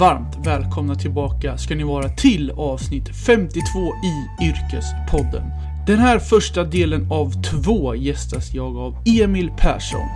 Varmt 0.00 0.46
välkomna 0.46 0.94
tillbaka 0.94 1.58
ska 1.58 1.74
ni 1.74 1.84
vara 1.84 2.08
till 2.08 2.50
avsnitt 2.50 3.16
52 3.26 3.62
i 4.04 4.44
Yrkespodden. 4.44 5.42
Den 5.86 5.98
här 5.98 6.18
första 6.18 6.64
delen 6.64 7.12
av 7.12 7.42
två 7.42 7.94
gästas 7.94 8.54
jag 8.54 8.76
av 8.76 8.96
Emil 9.22 9.50
Persson, 9.58 10.08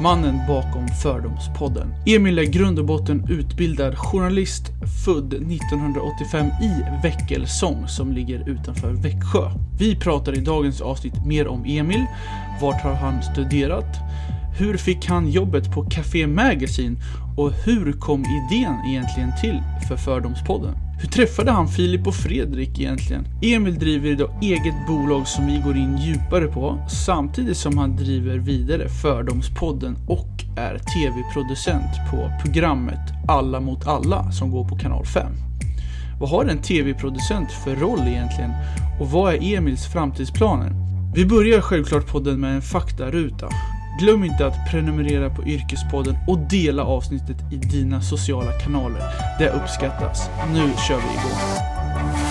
mannen 0.00 0.40
bakom 0.48 0.88
Fördomspodden. 0.88 1.94
Emil 2.06 2.38
är 2.38 2.44
grund 2.44 2.78
och 2.78 2.84
botten 2.84 3.26
utbildad 3.30 3.98
journalist, 3.98 4.62
född 5.04 5.34
1985 5.34 6.46
i 6.46 6.72
Väckelsång 7.02 7.88
som 7.88 8.12
ligger 8.12 8.48
utanför 8.48 8.92
Växjö. 8.92 9.50
Vi 9.78 9.96
pratar 9.96 10.38
i 10.38 10.40
dagens 10.40 10.80
avsnitt 10.80 11.26
mer 11.26 11.48
om 11.48 11.64
Emil, 11.64 12.04
vart 12.60 12.82
har 12.82 12.94
han 12.94 13.22
studerat, 13.22 13.96
hur 14.58 14.76
fick 14.76 15.06
han 15.06 15.30
jobbet 15.30 15.74
på 15.74 15.82
Café 15.90 16.26
Magazine 16.26 16.96
och 17.36 17.52
hur 17.52 17.92
kom 17.92 18.20
idén 18.20 18.74
egentligen 18.88 19.32
till 19.40 19.62
för 19.88 19.96
Fördomspodden? 19.96 20.74
Hur 21.00 21.08
träffade 21.08 21.50
han 21.50 21.68
Filip 21.68 22.06
och 22.06 22.14
Fredrik 22.14 22.80
egentligen? 22.80 23.26
Emil 23.42 23.78
driver 23.78 24.10
idag 24.10 24.30
eget 24.42 24.86
bolag 24.86 25.28
som 25.28 25.46
vi 25.46 25.58
går 25.64 25.76
in 25.76 25.98
djupare 25.98 26.46
på 26.46 26.86
samtidigt 27.06 27.56
som 27.56 27.78
han 27.78 27.96
driver 27.96 28.38
vidare 28.38 28.88
Fördomspodden 28.88 29.96
och 30.08 30.28
är 30.56 30.78
tv-producent 30.78 32.10
på 32.10 32.30
programmet 32.44 33.00
Alla 33.28 33.60
mot 33.60 33.86
alla 33.86 34.32
som 34.32 34.50
går 34.50 34.68
på 34.68 34.78
kanal 34.78 35.06
5. 35.06 35.32
Vad 36.20 36.30
har 36.30 36.44
en 36.44 36.62
tv-producent 36.62 37.52
för 37.52 37.76
roll 37.76 38.08
egentligen 38.08 38.50
och 39.00 39.10
vad 39.10 39.34
är 39.34 39.56
Emils 39.56 39.86
framtidsplaner? 39.92 40.72
Vi 41.14 41.26
börjar 41.26 41.60
självklart 41.60 42.06
podden 42.06 42.40
med 42.40 42.54
en 42.54 42.62
faktaruta. 42.62 43.48
Glöm 43.98 44.24
inte 44.24 44.46
att 44.46 44.70
prenumerera 44.70 45.30
på 45.30 45.42
Yrkespodden 45.42 46.16
och 46.26 46.38
dela 46.38 46.84
avsnittet 46.84 47.36
i 47.52 47.56
dina 47.56 48.00
sociala 48.00 48.52
kanaler. 48.52 49.02
Det 49.38 49.50
uppskattas. 49.50 50.28
Nu 50.52 50.70
kör 50.88 50.96
vi 50.96 51.02
igång. 51.02 52.27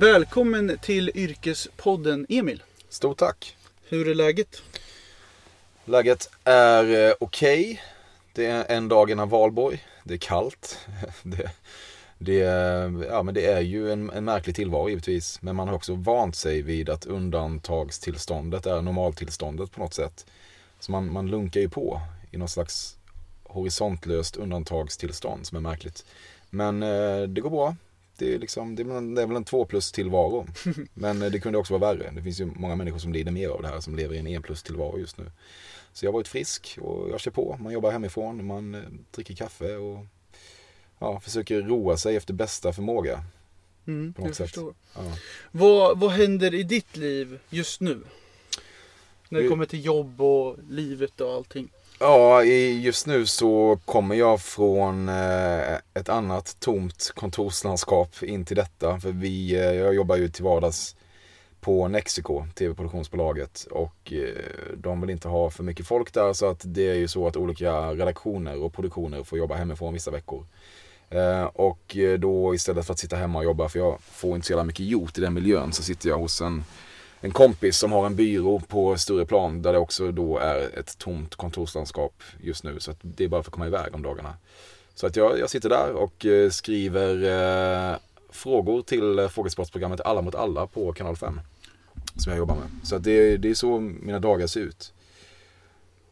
Välkommen 0.00 0.78
till 0.82 1.10
Yrkespodden 1.14 2.26
Emil. 2.28 2.62
Stort 2.88 3.18
tack. 3.18 3.56
Hur 3.88 4.08
är 4.08 4.14
läget? 4.14 4.62
Läget 5.84 6.30
är 6.44 7.08
eh, 7.08 7.14
okej. 7.20 7.82
Det 8.32 8.46
är 8.46 8.64
en 8.68 8.88
dag 8.88 9.10
innan 9.10 9.28
valborg. 9.28 9.84
Det 10.04 10.14
är 10.14 10.18
kallt. 10.18 10.88
Det, 11.22 11.50
det, 12.18 12.34
ja, 13.10 13.22
men 13.22 13.34
det 13.34 13.46
är 13.46 13.60
ju 13.60 13.92
en, 13.92 14.10
en 14.10 14.24
märklig 14.24 14.56
tillvaro 14.56 14.88
givetvis. 14.88 15.42
Men 15.42 15.56
man 15.56 15.68
har 15.68 15.74
också 15.74 15.94
vant 15.94 16.36
sig 16.36 16.62
vid 16.62 16.90
att 16.90 17.06
undantagstillståndet 17.06 18.66
är 18.66 18.82
normaltillståndet 18.82 19.72
på 19.72 19.80
något 19.80 19.94
sätt. 19.94 20.26
Så 20.78 20.92
man, 20.92 21.12
man 21.12 21.26
lunkar 21.26 21.60
ju 21.60 21.68
på 21.68 22.00
i 22.30 22.36
något 22.36 22.50
slags 22.50 22.96
horisontlöst 23.42 24.36
undantagstillstånd 24.36 25.46
som 25.46 25.56
är 25.56 25.62
märkligt. 25.62 26.04
Men 26.50 26.82
eh, 26.82 27.22
det 27.22 27.40
går 27.40 27.50
bra. 27.50 27.76
Det 28.20 28.34
är, 28.34 28.38
liksom, 28.38 28.74
det, 28.76 28.82
är, 28.82 29.14
det 29.14 29.22
är 29.22 29.26
väl 29.26 29.36
en 29.36 29.44
två 29.44 29.64
plus 29.64 29.92
tillvaro. 29.92 30.46
Men 30.94 31.22
eh, 31.22 31.30
det 31.30 31.40
kunde 31.40 31.58
också 31.58 31.78
vara 31.78 31.94
värre. 31.94 32.10
Det 32.16 32.22
finns 32.22 32.40
ju 32.40 32.46
många 32.46 32.76
människor 32.76 32.98
som 32.98 33.12
lider 33.12 33.32
mer 33.32 33.48
av 33.48 33.62
det 33.62 33.68
här 33.68 33.80
som 33.80 33.96
lever 33.96 34.14
i 34.14 34.18
en 34.18 34.26
en 34.26 34.42
plus 34.42 34.62
tillvaro 34.62 34.98
just 34.98 35.18
nu. 35.18 35.30
Så 35.92 36.04
jag 36.04 36.10
har 36.10 36.18
varit 36.18 36.28
frisk 36.28 36.78
och 36.80 37.10
jag 37.10 37.20
kör 37.20 37.30
på. 37.30 37.56
Man 37.60 37.72
jobbar 37.72 37.90
hemifrån, 37.90 38.46
man 38.46 38.74
eh, 38.74 38.80
dricker 39.10 39.34
kaffe 39.34 39.76
och 39.76 40.06
ja, 40.98 41.20
försöker 41.20 41.62
roa 41.62 41.96
sig 41.96 42.16
efter 42.16 42.34
bästa 42.34 42.72
förmåga. 42.72 43.24
Mm, 43.86 44.12
På 44.12 44.22
något 44.26 44.34
sätt. 44.36 44.56
Ja. 44.56 44.72
Vad, 45.50 45.98
vad 46.00 46.10
händer 46.10 46.54
i 46.54 46.62
ditt 46.62 46.96
liv 46.96 47.38
just 47.50 47.80
nu? 47.80 48.00
När 49.28 49.40
Det- 49.42 49.48
kommer 49.48 49.66
till 49.66 49.84
jobb 49.84 50.20
och 50.20 50.56
livet 50.70 51.20
och 51.20 51.32
allting. 51.32 51.68
Ja, 52.02 52.44
just 52.44 53.06
nu 53.06 53.26
så 53.26 53.78
kommer 53.84 54.14
jag 54.14 54.40
från 54.40 55.08
eh, 55.08 55.74
ett 55.94 56.08
annat 56.08 56.56
tomt 56.60 57.12
kontorslandskap 57.14 58.22
in 58.22 58.44
till 58.44 58.56
detta. 58.56 59.00
För 59.00 59.12
vi, 59.12 59.54
eh, 59.54 59.60
jag 59.60 59.94
jobbar 59.94 60.16
ju 60.16 60.28
till 60.28 60.44
vardags 60.44 60.96
på 61.60 61.88
Nexiko, 61.88 62.44
tv-produktionsbolaget. 62.54 63.66
Och 63.70 64.12
eh, 64.12 64.74
de 64.76 65.00
vill 65.00 65.10
inte 65.10 65.28
ha 65.28 65.50
för 65.50 65.62
mycket 65.62 65.86
folk 65.86 66.14
där 66.14 66.32
så 66.32 66.46
att 66.46 66.60
det 66.64 66.90
är 66.90 66.94
ju 66.94 67.08
så 67.08 67.26
att 67.26 67.36
olika 67.36 67.72
redaktioner 67.94 68.62
och 68.62 68.72
produktioner 68.72 69.24
får 69.24 69.38
jobba 69.38 69.54
hemifrån 69.54 69.92
vissa 69.94 70.10
veckor. 70.10 70.44
Och 71.52 71.96
då 72.18 72.54
istället 72.54 72.86
för 72.86 72.92
att 72.92 72.98
sitta 72.98 73.16
hemma 73.16 73.38
och 73.38 73.44
jobba, 73.44 73.68
för 73.68 73.78
jag 73.78 74.00
får 74.00 74.34
inte 74.34 74.46
så 74.46 74.52
jävla 74.52 74.64
mycket 74.64 74.86
gjort 74.86 75.18
i 75.18 75.20
den 75.20 75.34
miljön, 75.34 75.72
så 75.72 75.82
sitter 75.82 76.08
jag 76.08 76.18
hos 76.18 76.40
en 76.40 76.64
en 77.20 77.32
kompis 77.32 77.78
som 77.78 77.92
har 77.92 78.06
en 78.06 78.16
byrå 78.16 78.60
på 78.60 78.98
Stureplan 78.98 79.62
där 79.62 79.72
det 79.72 79.78
också 79.78 80.12
då 80.12 80.38
är 80.38 80.78
ett 80.78 80.98
tomt 80.98 81.34
kontorslandskap 81.34 82.22
just 82.40 82.64
nu. 82.64 82.80
Så 82.80 82.90
att 82.90 82.98
det 83.00 83.24
är 83.24 83.28
bara 83.28 83.42
för 83.42 83.50
att 83.50 83.54
komma 83.54 83.66
iväg 83.66 83.94
om 83.94 84.02
dagarna. 84.02 84.34
Så 84.94 85.06
att 85.06 85.16
jag, 85.16 85.38
jag 85.38 85.50
sitter 85.50 85.68
där 85.68 85.92
och 85.92 86.26
eh, 86.26 86.50
skriver 86.50 87.22
eh, 87.92 87.96
frågor 88.30 88.82
till 88.82 89.18
eh, 89.18 89.28
frågesportprogrammet 89.28 90.00
Alla 90.00 90.22
mot 90.22 90.34
alla 90.34 90.66
på 90.66 90.92
kanal 90.92 91.16
5. 91.16 91.40
Som 92.16 92.30
jag 92.30 92.38
jobbar 92.38 92.54
med. 92.54 92.86
Så 92.86 92.96
att 92.96 93.04
det, 93.04 93.36
det 93.36 93.50
är 93.50 93.54
så 93.54 93.80
mina 93.80 94.18
dagar 94.18 94.46
ser 94.46 94.60
ut. 94.60 94.92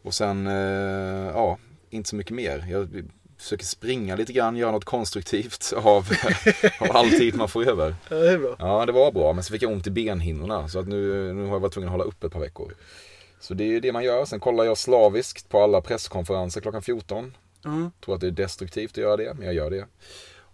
Och 0.02 0.14
sen, 0.14 0.46
eh, 0.46 1.30
ja, 1.34 1.58
inte 1.90 2.08
så 2.08 2.16
mycket 2.16 2.34
mer. 2.34 2.66
Jag 2.70 3.10
försöker 3.38 3.64
springa 3.64 4.16
lite 4.16 4.32
grann, 4.32 4.56
göra 4.56 4.72
något 4.72 4.84
konstruktivt 4.84 5.72
av, 5.76 6.06
av 6.80 6.96
all 6.96 7.10
tid 7.10 7.34
man 7.34 7.48
får 7.48 7.68
över. 7.68 7.94
Ja, 8.08 8.16
det 8.16 8.30
är 8.30 8.38
bra. 8.38 8.56
Ja, 8.58 8.86
det 8.86 8.92
var 8.92 9.12
bra. 9.12 9.32
Men 9.32 9.44
så 9.44 9.52
fick 9.52 9.62
jag 9.62 9.72
ont 9.72 9.86
i 9.86 9.90
benhinnorna. 9.90 10.68
Så 10.68 10.78
att 10.78 10.88
nu, 10.88 11.32
nu 11.32 11.46
har 11.46 11.52
jag 11.52 11.60
varit 11.60 11.72
tvungen 11.72 11.88
att 11.88 11.92
hålla 11.92 12.04
upp 12.04 12.24
ett 12.24 12.32
par 12.32 12.40
veckor. 12.40 12.74
Så 13.40 13.54
det 13.54 13.64
är 13.64 13.68
ju 13.68 13.80
det 13.80 13.92
man 13.92 14.04
gör. 14.04 14.24
Sen 14.24 14.40
kollar 14.40 14.64
jag 14.64 14.78
slaviskt 14.78 15.48
på 15.48 15.62
alla 15.62 15.80
presskonferenser 15.80 16.60
klockan 16.60 16.82
14. 16.82 17.34
Ja. 17.62 17.90
Tror 18.04 18.14
att 18.14 18.20
det 18.20 18.26
är 18.26 18.30
destruktivt 18.30 18.90
att 18.90 18.96
göra 18.96 19.16
det, 19.16 19.34
men 19.34 19.46
jag 19.46 19.54
gör 19.54 19.70
det. 19.70 19.86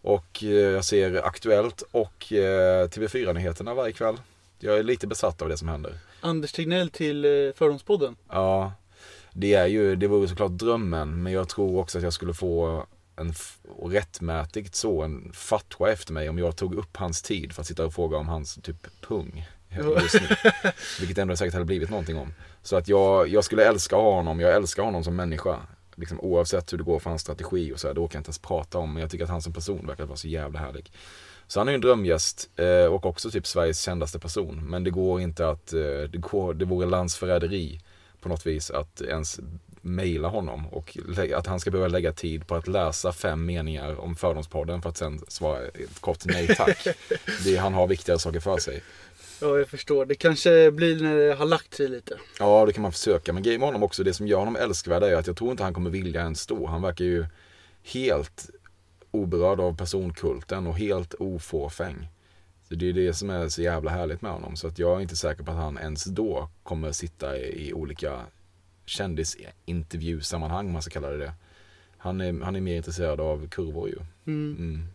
Och 0.03 0.45
eh, 0.45 0.49
jag 0.51 0.85
ser 0.85 1.27
Aktuellt 1.27 1.83
och 1.91 2.33
eh, 2.33 2.89
TV4-nyheterna 2.89 3.75
varje 3.75 3.93
kväll. 3.93 4.17
Jag 4.59 4.79
är 4.79 4.83
lite 4.83 5.07
besatt 5.07 5.43
av 5.43 5.49
det 5.49 5.57
som 5.57 5.69
händer. 5.69 5.95
Anders 6.21 6.53
Tegnell 6.53 6.91
till 6.91 7.25
eh, 7.25 7.31
Fördomspodden. 7.55 8.17
Ja, 8.31 8.73
det 9.37 9.55
är 9.55 9.67
ju, 9.67 9.97
det 9.97 10.07
vore 10.07 10.29
såklart 10.29 10.53
drömmen. 10.53 11.23
Men 11.23 11.33
jag 11.33 11.49
tror 11.49 11.79
också 11.79 11.99
att 11.99 12.05
jag 12.05 12.13
skulle 12.13 12.35
få 12.35 12.87
en, 13.17 13.35
rättmätigt 13.83 14.75
så, 14.75 15.03
en 15.03 15.33
fatwa 15.33 15.93
efter 15.93 16.13
mig 16.13 16.29
om 16.29 16.39
jag 16.39 16.57
tog 16.57 16.75
upp 16.75 16.97
hans 16.97 17.23
tid 17.23 17.53
för 17.53 17.61
att 17.61 17.67
sitta 17.67 17.87
och 17.87 17.95
fråga 17.95 18.17
om 18.17 18.29
hans 18.29 18.55
typ 18.63 19.01
pung. 19.01 19.47
Just 20.03 20.15
nu. 20.15 20.37
Vilket 21.01 21.19
ändå 21.19 21.37
säkert 21.37 21.55
hade 21.55 21.65
blivit 21.65 21.91
någonting 21.91 22.19
om. 22.19 22.35
Så 22.63 22.77
att 22.77 22.89
jag, 22.89 23.29
jag 23.29 23.45
skulle 23.45 23.65
älska 23.65 23.97
honom, 23.97 24.41
jag 24.41 24.55
älskar 24.55 24.83
honom 24.83 25.05
som 25.05 25.17
människa. 25.17 25.57
Liksom, 25.95 26.21
oavsett 26.21 26.73
hur 26.73 26.79
det 26.79 26.85
går 26.85 26.99
för 26.99 27.11
hans 27.11 27.23
strategi 27.23 27.73
och 27.73 27.81
så 27.81 27.87
här, 27.87 27.95
det 27.95 28.01
orkar 28.01 28.17
jag 28.17 28.21
inte 28.21 28.29
ens 28.29 28.39
prata 28.39 28.79
om. 28.79 28.93
Men 28.93 29.01
jag 29.01 29.11
tycker 29.11 29.25
att 29.25 29.31
han 29.31 29.43
som 29.43 29.53
person 29.53 29.87
verkar 29.87 30.07
vara 30.07 30.17
så 30.17 30.29
jävla 30.29 30.59
härlig. 30.59 30.93
Så 31.47 31.61
han 31.61 31.69
är 31.69 31.73
ju 31.73 31.75
en 31.75 31.81
drömgäst 31.81 32.51
eh, 32.57 32.93
och 32.93 33.07
också 33.07 33.31
typ 33.31 33.47
Sveriges 33.47 33.81
kändaste 33.81 34.19
person. 34.19 34.71
Men 34.71 34.85
det 34.85 34.91
går 34.91 35.21
inte 35.21 35.49
att, 35.49 35.73
eh, 35.73 35.81
det, 36.11 36.19
går, 36.19 36.55
det 36.55 36.65
vore 36.65 36.87
landsförräderi 36.87 37.81
på 38.25 38.29
något 38.29 38.47
vis 38.47 38.71
att 38.71 39.01
ens 39.01 39.41
mejla 39.81 40.29
honom 40.29 40.67
och 40.67 40.99
att 41.35 41.47
han 41.47 41.61
ska 41.61 41.71
behöva 41.71 41.89
lägga 41.89 42.13
tid 42.13 42.47
på 42.47 42.55
att 42.55 42.69
läsa 42.69 43.13
fem 43.13 43.47
meningar 43.47 44.01
om 44.01 44.17
Fördomspodden 44.17 44.83
för 44.83 44.91
att 44.91 44.97
sen 44.97 45.21
svara 45.29 45.67
ett 45.67 46.01
kort 46.01 46.25
nej 46.25 46.55
tack. 46.57 46.87
Det, 47.45 47.57
han 47.57 47.75
har 47.75 47.87
viktigare 47.87 48.19
saker 48.19 48.41
för 48.41 48.59
sig. 48.59 48.83
Ja, 49.41 49.59
jag 49.59 49.69
förstår. 49.69 50.07
Det 50.07 50.15
kanske 50.15 50.71
blir 50.71 51.03
när 51.03 51.17
det 51.17 51.35
har 51.35 51.47
lagt 51.47 51.75
sig 51.75 51.89
lite. 51.89 52.19
Ja, 52.39 52.67
det 52.67 52.73
kan 52.73 52.83
man 52.83 52.93
försöka. 52.93 53.33
Men 53.33 53.43
grejen 53.43 53.61
med 53.61 53.69
honom 53.69 53.83
också, 53.83 54.05
det 54.05 54.15
som 54.15 54.27
gör 54.27 54.39
honom 54.39 54.57
älskvärd 54.57 55.03
är 55.03 55.17
att 55.17 55.27
jag 55.27 55.37
tror 55.37 55.51
inte 55.51 55.63
han 55.63 55.75
kommer 55.75 55.91
vilja 55.91 56.21
ens 56.21 56.41
stå. 56.41 56.67
Han 56.67 56.83
verkar 56.83 57.05
ju 57.05 57.27
helt 57.83 58.51
oberörd 59.11 59.61
av 59.61 59.77
personkulten 59.77 60.67
och 60.67 60.79
helt 60.79 61.15
ofåfäng. 61.15 62.09
Det 62.75 62.89
är 62.89 62.93
det 62.93 63.15
som 63.15 63.31
är 63.31 63.49
så 63.49 63.63
jävla 63.63 63.91
härligt 63.91 64.23
med 64.23 64.33
honom. 64.33 64.57
Så 64.57 64.67
att 64.67 64.79
jag 64.79 64.97
är 64.97 65.01
inte 65.01 65.17
säker 65.17 65.45
på 65.45 65.51
att 65.51 65.57
han 65.57 65.79
ens 65.79 66.05
då 66.05 66.49
kommer 66.63 66.93
sitta 66.93 67.39
i, 67.39 67.69
i 67.69 67.73
olika 67.73 68.21
kändisintervjusammanhang, 68.87 70.67
om 70.67 70.73
man 70.73 70.83
ska 70.83 70.91
kalla 70.91 71.11
det 71.11 71.19
det. 71.19 71.33
Han 71.99 72.21
är, 72.21 72.45
han 72.45 72.57
är 72.57 72.61
mer 72.61 72.77
intresserad 72.77 73.21
av 73.21 73.49
kurvor 73.49 73.89
ju. 73.89 73.99
Mm. 74.27 74.57
Mm. 74.59 74.87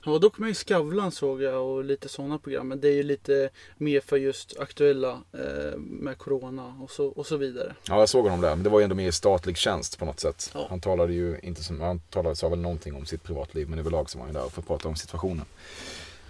Han 0.00 0.12
var 0.12 0.20
dock 0.20 0.38
med 0.38 0.50
i 0.50 0.54
Skavlan 0.54 1.12
såg 1.12 1.42
jag 1.42 1.66
och 1.66 1.84
lite 1.84 2.08
sådana 2.08 2.38
program. 2.38 2.68
Men 2.68 2.80
det 2.80 2.88
är 2.88 2.92
ju 2.92 3.02
lite 3.02 3.50
mer 3.76 4.00
för 4.00 4.16
just 4.16 4.58
aktuella 4.58 5.22
eh, 5.32 5.78
med 5.78 6.18
Corona 6.18 6.74
och 6.82 6.90
så, 6.90 7.06
och 7.06 7.26
så 7.26 7.36
vidare. 7.36 7.74
Ja, 7.88 7.98
jag 7.98 8.08
såg 8.08 8.24
honom 8.24 8.40
där. 8.40 8.54
Men 8.54 8.62
det 8.62 8.70
var 8.70 8.78
ju 8.80 8.84
ändå 8.84 8.96
mer 8.96 9.08
i 9.08 9.12
statlig 9.12 9.56
tjänst 9.56 9.98
på 9.98 10.04
något 10.04 10.20
sätt. 10.20 10.50
Ja. 10.54 10.66
Han 10.70 10.80
talade 10.80 11.12
ju 11.12 11.38
inte 11.42 11.64
som, 11.64 11.80
han 11.80 12.00
talade, 12.00 12.36
sa 12.36 12.48
väl 12.48 12.58
någonting 12.58 12.94
om 12.94 13.06
sitt 13.06 13.22
privatliv. 13.22 13.68
Men 13.68 13.78
överlag 13.78 14.10
så 14.10 14.18
var 14.18 14.26
han 14.26 14.34
ju 14.34 14.40
där 14.40 14.48
för 14.48 14.60
att 14.60 14.66
prata 14.66 14.88
om 14.88 14.96
situationen. 14.96 15.44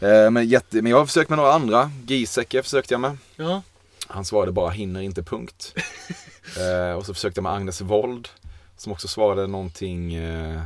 Eh, 0.00 0.30
men, 0.30 0.48
jätte, 0.48 0.82
men 0.82 0.90
jag 0.90 0.98
har 0.98 1.06
försökt 1.06 1.30
med 1.30 1.36
några 1.36 1.52
andra. 1.52 1.90
Giesecke 2.06 2.62
försökte 2.62 2.94
jag 2.94 3.00
med. 3.00 3.18
Ja. 3.36 3.62
Han 4.06 4.24
svarade 4.24 4.52
bara 4.52 4.70
hinner 4.70 5.00
inte 5.00 5.22
punkt. 5.22 5.74
eh, 6.58 6.92
och 6.92 7.06
så 7.06 7.14
försökte 7.14 7.38
jag 7.38 7.42
med 7.42 7.52
Agnes 7.52 7.80
Wold. 7.80 8.28
Som 8.76 8.92
också 8.92 9.08
svarade 9.08 9.46
någonting. 9.46 10.14
Eh, 10.14 10.62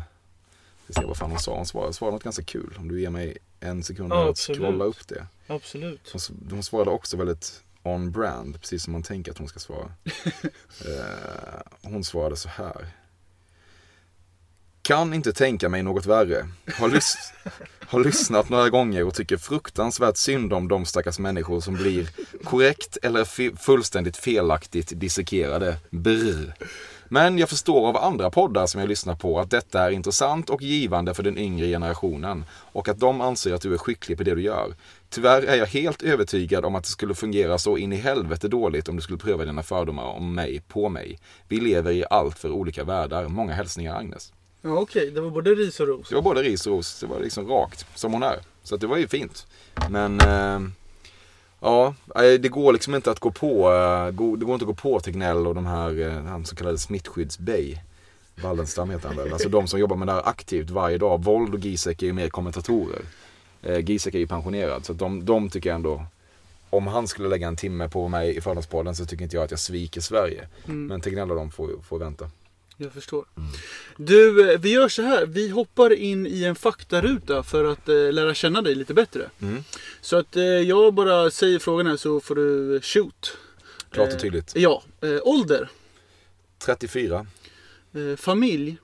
ska 0.93 1.01
se 1.01 1.07
vad 1.07 1.17
fan 1.17 1.31
hon 1.31 1.41
sa. 1.41 1.57
Hon 1.57 1.67
svarade, 1.67 1.93
svarade 1.93 2.15
något 2.15 2.25
ganska 2.25 2.43
kul. 2.43 2.75
Om 2.79 2.89
du 2.89 3.01
ger 3.01 3.11
mig 3.11 3.39
en 3.61 3.83
sekund 3.83 4.13
Ja, 4.13 4.31
att 4.31 4.39
scrolla 4.39 4.85
upp 4.85 5.09
det. 5.09 5.27
Absolut. 5.47 6.11
Hon, 6.13 6.49
hon 6.51 6.63
svarade 6.63 6.91
också 6.91 7.17
väldigt 7.17 7.63
on 7.83 8.13
brand. 8.13 8.61
Precis 8.61 8.83
som 8.83 8.93
man 8.93 9.03
tänker 9.03 9.33
att 9.33 9.39
hon 9.39 9.49
ska 9.49 9.59
svara. 9.59 9.93
eh, 10.85 11.63
hon 11.83 12.05
svarade 12.05 12.37
så 12.37 12.49
här. 12.49 12.87
Kan 14.83 15.15
inte 15.15 15.33
tänka 15.33 15.69
mig 15.69 15.83
något 15.83 16.07
värre. 16.07 16.49
Har, 16.79 16.89
lys 16.89 17.33
har 17.87 18.05
lyssnat 18.05 18.49
några 18.49 18.71
gånger 18.71 19.05
och 19.07 19.15
tycker 19.15 19.37
fruktansvärt 19.37 20.17
synd 20.17 20.53
om 20.53 20.69
de 20.69 20.85
stackars 20.85 21.19
människor 21.19 21.61
som 21.61 21.75
blir 21.75 22.09
korrekt 22.45 22.99
eller 23.03 23.57
fullständigt 23.57 24.17
felaktigt 24.17 25.01
dissekerade. 25.01 25.77
Brr. 25.91 26.55
Men 27.09 27.39
jag 27.39 27.49
förstår 27.49 27.89
av 27.89 27.97
andra 27.97 28.31
poddar 28.31 28.67
som 28.67 28.81
jag 28.81 28.89
lyssnar 28.89 29.15
på 29.15 29.41
att 29.41 29.51
detta 29.51 29.83
är 29.83 29.91
intressant 29.91 30.51
och 30.51 30.63
givande 30.63 31.15
för 31.15 31.23
den 31.23 31.39
yngre 31.39 31.67
generationen 31.67 32.45
och 32.51 32.89
att 32.89 32.99
de 32.99 33.21
anser 33.21 33.55
att 33.55 33.63
du 33.63 33.75
är 33.75 33.79
skicklig 33.79 34.19
på 34.19 34.25
det 34.25 34.35
du 34.35 34.43
gör. 34.43 34.75
Tyvärr 35.09 35.43
är 35.43 35.57
jag 35.57 35.67
helt 35.67 36.03
övertygad 36.03 36.65
om 36.65 36.75
att 36.75 36.85
det 36.85 36.91
skulle 36.91 37.15
fungera 37.15 37.59
så 37.59 37.77
in 37.77 37.93
i 37.93 37.97
helvete 37.97 38.49
dåligt 38.49 38.89
om 38.89 38.97
du 38.97 39.03
skulle 39.03 39.19
pröva 39.19 39.45
dina 39.45 39.63
fördomar 39.63 40.05
om 40.05 40.35
mig 40.35 40.63
på 40.69 40.89
mig. 40.89 41.19
Vi 41.49 41.61
lever 41.61 41.93
i 41.93 42.05
allt 42.11 42.39
för 42.39 42.51
olika 42.51 42.85
världar. 42.85 43.29
Många 43.29 43.53
hälsningar 43.53 43.97
Agnes. 43.97 44.33
Ja, 44.63 44.79
okej. 44.79 45.11
Det 45.11 45.21
var 45.21 45.31
både 45.31 45.55
ris 45.55 45.81
och 45.81 45.89
ros. 45.89 46.09
Det 46.09 46.15
var 46.15 46.23
både 46.23 46.43
ris 46.43 46.67
och 46.67 46.73
ros. 46.73 47.01
Det 47.01 47.07
var 47.07 47.21
liksom 47.21 47.49
rakt, 47.49 47.87
som 47.95 48.13
hon 48.13 48.23
är. 48.23 48.39
Så 48.63 48.77
det 48.77 48.87
var 48.87 48.97
ju 48.97 49.09
fint. 49.09 49.47
Men, 49.91 50.21
eh, 50.21 50.61
ja, 51.61 51.95
det 52.15 52.49
går 52.49 52.73
liksom 52.73 52.95
inte 52.95 53.11
att 53.11 53.21
gå 53.21 53.31
på, 53.31 53.73
eh, 53.73 54.07
det 54.07 54.45
går 54.45 54.55
inte 54.55 54.65
att 54.65 54.67
gå 54.67 54.75
på 54.75 55.01
Tegnell 55.01 55.47
och 55.47 55.55
de 55.55 55.67
här, 55.67 56.01
eh, 56.01 56.23
han 56.25 56.45
så 56.45 56.57
kallade 56.57 56.77
smittskydds-Bay. 56.77 57.79
Wallenstam 58.43 58.91
heter 58.91 59.09
han 59.09 59.17
väl. 59.17 59.33
Alltså 59.33 59.49
de 59.49 59.67
som 59.67 59.81
jobbar 59.81 59.97
med 59.97 60.09
det 60.09 60.13
här 60.13 60.29
aktivt 60.29 60.71
varje 60.71 60.99
dag. 60.99 61.25
Vold 61.25 61.55
och 61.55 61.61
Giesecke 61.61 62.05
är 62.05 62.07
ju 62.07 62.13
mer 62.13 62.29
kommentatorer. 62.29 63.03
Eh, 63.63 63.79
Giesecke 63.79 64.17
är 64.17 64.21
ju 64.21 64.27
pensionerad. 64.27 64.85
Så 64.85 64.93
de, 64.93 65.25
de 65.25 65.51
tycker 65.51 65.71
jag 65.71 65.77
ändå, 65.77 66.07
om 66.71 66.87
han 66.87 67.09
skulle 67.09 67.29
lägga 67.29 67.49
en 67.49 67.57
timme 67.57 67.89
på 67.89 68.09
mig 68.09 68.37
i 68.37 68.41
Fördomspodden 68.41 68.97
så 68.97 69.07
tycker 69.07 69.25
inte 69.25 69.37
jag 69.37 69.45
att 69.45 69.51
jag 69.51 69.61
sviker 69.61 70.01
Sverige. 70.01 70.49
Mm. 70.65 70.87
Men 70.87 71.01
Tegnell 71.01 71.31
och 71.31 71.37
de 71.37 71.51
får, 71.51 71.71
får 71.89 71.99
vänta. 71.99 72.31
Jag 72.77 72.93
förstår. 72.93 73.25
Du, 73.97 74.53
eh, 74.53 74.59
vi 74.61 74.73
gör 74.73 74.89
så 74.89 75.03
här. 75.03 75.27
Vi 75.27 75.49
hoppar 75.49 75.93
in 75.93 76.27
i 76.27 76.45
en 76.45 76.55
faktaruta 76.55 77.43
för 77.43 77.65
att 77.65 77.89
eh, 77.89 78.13
lära 78.13 78.35
känna 78.35 78.63
dig 78.63 78.75
lite 78.75 78.95
bättre. 78.95 79.31
Mm. 79.43 79.65
Så 80.01 80.17
att 80.17 80.37
eh, 80.37 80.43
jag 80.45 80.95
bara 80.95 81.31
säger 81.31 81.59
frågan 81.59 81.87
här 81.87 81.97
så 81.97 82.21
får 82.21 82.35
du 82.35 82.81
shoot. 82.83 83.37
Klart 83.91 84.09
och 84.09 84.15
Eh, 84.15 84.21
tydligt. 84.21 84.53
Ja. 84.57 84.83
Eh, 85.01 85.19
ålder. 85.23 85.71
34. 86.59 87.27
Eh, 87.93 88.17
familj. 88.17 88.77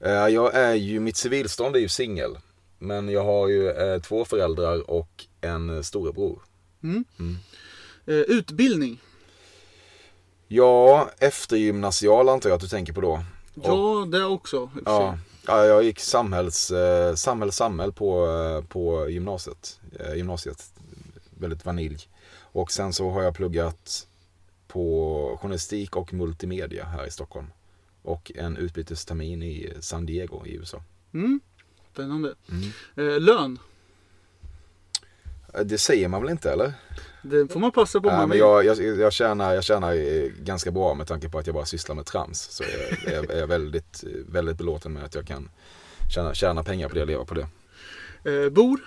Eh, 0.00 0.10
Jag 0.12 0.54
är 0.54 0.74
ju, 0.74 1.00
mitt 1.00 1.16
civilstånd 1.16 1.76
är 1.76 1.80
ju 1.80 1.88
singel. 1.88 2.38
Men 2.78 3.08
jag 3.08 3.24
har 3.24 3.48
ju 3.48 3.70
eh, 3.70 4.00
två 4.02 4.24
föräldrar 4.24 4.90
och 4.90 5.24
en 5.40 5.70
eh, 5.70 5.82
storebror. 5.82 6.42
Eh, 8.06 8.14
utbildning. 8.14 9.00
Ja, 10.48 11.10
eftergymnasial 11.18 12.28
antar 12.28 12.50
jag 12.50 12.54
att 12.54 12.62
du 12.62 12.68
tänker 12.68 12.92
på 12.92 13.00
då. 13.00 13.24
Ja, 13.54 14.06
det 14.12 14.24
också. 14.24 14.70
Ja, 14.84 15.18
ja 15.46 15.64
jag 15.64 15.82
gick 15.82 16.00
samhälls, 16.00 16.70
eh, 16.70 17.14
samhäll, 17.14 17.52
samhäll 17.52 17.92
på, 17.92 18.26
eh, 18.26 18.68
på 18.68 19.08
gymnasiet. 19.10 19.80
Eh, 20.00 20.14
gymnasiet, 20.14 20.72
väldigt 21.38 21.64
vanilj. 21.64 22.08
Och 22.38 22.72
sen 22.72 22.92
så 22.92 23.10
har 23.10 23.22
jag 23.22 23.34
pluggat 23.34 24.06
på 24.68 25.38
journalistik 25.42 25.96
och 25.96 26.12
multimedia 26.12 26.84
här 26.84 27.06
i 27.06 27.10
Stockholm. 27.10 27.46
Och 28.02 28.32
en 28.34 28.56
utbytestermin 28.56 29.42
i 29.42 29.72
San 29.80 30.06
Diego 30.06 30.46
i 30.46 30.54
USA. 30.54 30.82
Mm. 31.14 31.40
Spännande. 31.92 32.34
Mm. 32.48 33.08
Eh, 33.14 33.20
lön. 33.20 33.58
Eh, 35.54 35.60
Det 35.60 35.78
säger 35.78 36.08
man 36.08 36.22
väl 36.22 36.30
inte 36.30 36.52
eller? 36.52 36.72
Det 37.30 37.52
får 37.52 37.60
man 37.60 37.72
passa 37.72 38.00
på 38.00 38.08
man 38.10 38.28
men 38.28 38.38
jag, 38.38 38.64
jag, 38.64 38.78
jag, 38.78 39.12
tjänar, 39.12 39.54
jag 39.54 39.64
tjänar 39.64 39.94
ganska 40.44 40.70
bra 40.70 40.94
med 40.94 41.06
tanke 41.06 41.28
på 41.28 41.38
att 41.38 41.46
jag 41.46 41.54
bara 41.54 41.64
sysslar 41.64 41.94
med 41.94 42.06
trams. 42.06 42.40
Så 42.40 42.64
jag, 43.06 43.14
jag 43.14 43.30
är 43.30 43.46
väldigt, 43.46 44.04
väldigt 44.28 44.58
belåten 44.58 44.92
med 44.92 45.04
att 45.04 45.14
jag 45.14 45.26
kan 45.26 45.48
tjäna, 46.14 46.34
tjäna 46.34 46.64
pengar 46.64 46.88
på 46.88 46.94
det 46.94 47.00
och 47.00 47.06
leva 47.06 47.24
på 47.24 47.34
det. 47.34 47.46
Eh, 48.30 48.50
bor. 48.50 48.80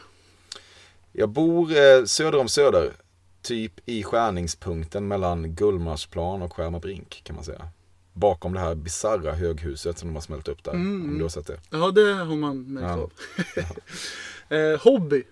Jag 1.12 1.30
bor 1.30 1.72
eh, 1.72 2.04
söder 2.06 2.40
om 2.40 2.48
Söder. 2.48 2.92
Typ 3.42 3.74
i 3.86 4.04
skärningspunkten 4.04 5.08
mellan 5.08 5.56
Gullmarsplan 5.56 6.42
och 6.42 6.54
Skärmarbrink 6.54 7.22
kan 7.24 7.36
man 7.36 7.46
säga. 7.46 7.68
Bakom 8.14 8.54
det 8.54 8.60
här 8.60 8.76
bizarra 8.76 9.34
höghuset 9.34 9.98
som 9.98 10.10
de 10.10 10.16
har 10.16 10.22
smält 10.22 10.48
upp 10.48 10.64
där. 10.64 10.72
Mm, 10.72 10.96
Om 10.96 11.02
mm. 11.06 11.18
du 11.18 11.24
har 11.24 11.30
sett 11.30 11.48
det. 11.48 11.60
Ja, 11.70 11.92
det 11.92 12.14
har 12.14 12.36
man 12.36 12.74
märkt 12.74 12.88
Ja. 12.88 12.94
av. 12.94 13.12
eh, 14.58 14.80
hobby. 14.84 15.24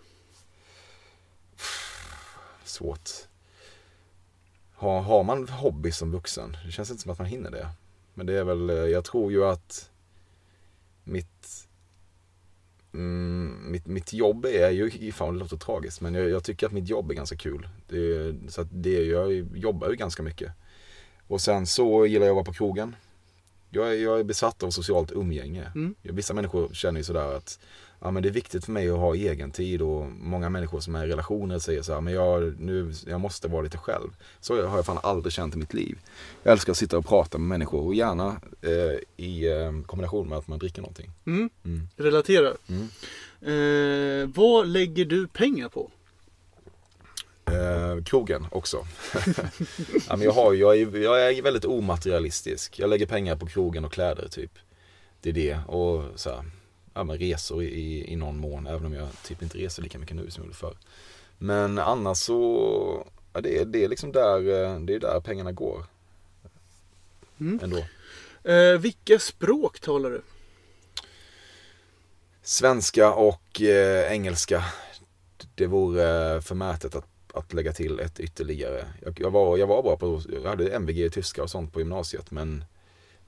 Svårt. 2.67 3.09
Har, 4.73 5.01
har 5.01 5.23
man 5.23 5.49
hobby 5.49 5.91
som 5.91 6.11
vuxen? 6.11 6.57
Det 6.65 6.71
känns 6.71 6.91
inte 6.91 7.03
som 7.03 7.11
att 7.11 7.19
man 7.19 7.27
hinner 7.27 7.51
det. 7.51 7.69
Men 8.13 8.25
det 8.25 8.33
är 8.33 8.43
väl, 8.43 8.69
eh, 8.69 8.75
jag 8.75 9.05
tror 9.05 9.31
ju 9.31 9.45
att 9.45 9.89
mitt, 11.03 11.67
mm, 12.93 13.71
mitt, 13.71 13.85
mitt 13.85 14.13
jobb 14.13 14.45
är 14.45 14.69
ju, 14.69 15.11
fan 15.11 15.33
det 15.33 15.39
låter 15.39 15.57
tragiskt, 15.57 16.01
men 16.01 16.13
jag, 16.13 16.29
jag 16.29 16.43
tycker 16.43 16.65
att 16.65 16.73
mitt 16.73 16.89
jobb 16.89 17.11
är 17.11 17.15
ganska 17.15 17.37
kul. 17.37 17.69
Det, 17.87 18.35
så 18.51 18.61
att 18.61 18.67
det, 18.71 19.03
jag 19.03 19.33
jobbar 19.57 19.89
ju 19.89 19.95
ganska 19.95 20.23
mycket. 20.23 20.51
Och 21.27 21.41
sen 21.41 21.67
så 21.67 22.05
gillar 22.05 22.25
jag 22.25 22.33
att 22.33 22.35
vara 22.35 22.45
på 22.45 22.53
krogen. 22.53 22.95
Jag 23.69 23.87
är, 23.87 23.93
jag 23.93 24.19
är 24.19 24.23
besatt 24.23 24.63
av 24.63 24.71
socialt 24.71 25.11
umgänge. 25.11 25.71
Mm. 25.75 25.95
Vissa 26.01 26.33
människor 26.33 26.69
känner 26.73 26.99
ju 26.99 27.03
sådär 27.03 27.35
att 27.35 27.59
ja, 27.99 28.11
men 28.11 28.23
det 28.23 28.29
är 28.29 28.33
viktigt 28.33 28.65
för 28.65 28.71
mig 28.71 28.89
att 28.89 28.97
ha 28.97 29.15
egen 29.15 29.51
tid 29.51 29.81
och 29.81 30.05
många 30.11 30.49
människor 30.49 30.79
som 30.79 30.95
är 30.95 31.05
i 31.05 31.07
relationer 31.07 31.59
säger 31.59 31.81
så 31.81 31.93
här, 31.93 32.01
men 32.01 32.13
jag, 32.13 32.59
nu, 32.59 32.93
jag 33.07 33.21
måste 33.21 33.47
vara 33.47 33.61
lite 33.61 33.77
själv. 33.77 34.09
Så 34.39 34.67
har 34.67 34.75
jag 34.77 34.85
fan 34.85 34.99
aldrig 35.03 35.33
känt 35.33 35.55
i 35.55 35.57
mitt 35.57 35.73
liv. 35.73 35.99
Jag 36.43 36.51
älskar 36.51 36.71
att 36.71 36.77
sitta 36.77 36.97
och 36.97 37.05
prata 37.05 37.37
med 37.37 37.47
människor 37.47 37.85
och 37.85 37.95
gärna 37.95 38.41
eh, 38.61 39.25
i 39.25 39.47
eh, 39.47 39.81
kombination 39.85 40.29
med 40.29 40.37
att 40.37 40.47
man 40.47 40.59
dricker 40.59 40.81
någonting. 40.81 41.11
Mm. 41.25 41.49
Mm. 41.65 41.87
Relaterar. 41.95 42.53
Mm. 42.67 42.87
Eh, 43.41 44.29
vad 44.35 44.67
lägger 44.67 45.05
du 45.05 45.27
pengar 45.27 45.69
på? 45.69 45.91
Eh, 47.45 48.03
krogen 48.03 48.47
också. 48.51 48.77
ja, 50.07 50.15
men 50.15 50.21
jag, 50.21 50.31
har, 50.31 50.53
jag, 50.53 50.77
är, 50.77 50.97
jag 50.97 51.37
är 51.37 51.41
väldigt 51.41 51.65
omaterialistisk. 51.65 52.79
Jag 52.79 52.89
lägger 52.89 53.05
pengar 53.05 53.35
på 53.35 53.45
krogen 53.45 53.85
och 53.85 53.91
kläder 53.91 54.27
typ. 54.27 54.51
Det 55.21 55.29
är 55.29 55.33
det. 55.33 55.59
Och 55.67 56.03
så 56.15 56.29
här, 56.29 56.43
ja, 56.97 57.03
men 57.03 57.17
resor 57.17 57.63
i, 57.63 58.11
i, 58.11 58.15
någon 58.15 58.37
mån. 58.37 58.67
Även 58.67 58.85
om 58.85 58.93
jag 58.93 59.07
typ 59.23 59.41
inte 59.41 59.57
reser 59.57 59.83
lika 59.83 59.99
mycket 59.99 60.15
nu 60.15 60.31
som 60.31 60.41
jag 60.41 60.45
gjorde 60.45 60.57
förr. 60.57 60.77
Men 61.37 61.79
annars 61.79 62.17
så, 62.17 63.07
ja, 63.33 63.41
det, 63.41 63.57
är, 63.57 63.65
det 63.65 63.83
är 63.83 63.87
liksom 63.87 64.11
där, 64.11 64.37
eh, 64.37 64.79
det 64.79 64.93
är 64.95 64.99
där 64.99 65.19
pengarna 65.19 65.51
går. 65.51 65.85
Mm. 67.39 67.59
Ändå. 67.63 67.77
Eh, 68.51 68.79
vilka 68.79 69.19
språk 69.19 69.79
talar 69.79 70.09
du? 70.09 70.21
Svenska 72.41 73.13
och 73.13 73.61
eh, 73.61 74.11
engelska. 74.11 74.63
Det 75.55 75.67
vore 75.67 76.35
eh, 76.35 76.41
förmätet 76.41 76.95
att, 76.95 77.07
att 77.33 77.53
lägga 77.53 77.73
till 77.73 77.99
ett 77.99 78.19
ytterligare. 78.19 78.85
Jag, 79.05 79.19
jag, 79.19 79.31
var, 79.31 79.57
jag 79.57 79.67
var 79.67 79.83
bra 79.83 79.97
på, 79.97 80.21
jag 80.43 80.49
hade 80.49 80.75
MVG 80.75 80.99
i 80.99 81.09
tyska 81.09 81.43
och 81.43 81.49
sånt 81.49 81.73
på 81.73 81.79
gymnasiet 81.79 82.31
men 82.31 82.65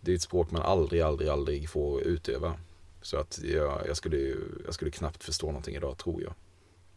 det 0.01 0.11
är 0.11 0.15
ett 0.15 0.21
språk 0.21 0.51
man 0.51 0.61
aldrig, 0.61 1.01
aldrig, 1.01 1.29
aldrig 1.29 1.69
får 1.69 2.01
utöva. 2.01 2.55
Så 3.01 3.17
att 3.17 3.39
jag, 3.43 3.81
jag, 3.87 3.97
skulle, 3.97 4.35
jag 4.65 4.73
skulle 4.73 4.91
knappt 4.91 5.23
förstå 5.23 5.47
någonting 5.47 5.75
idag 5.75 5.97
tror 5.97 6.21
jag. 6.21 6.33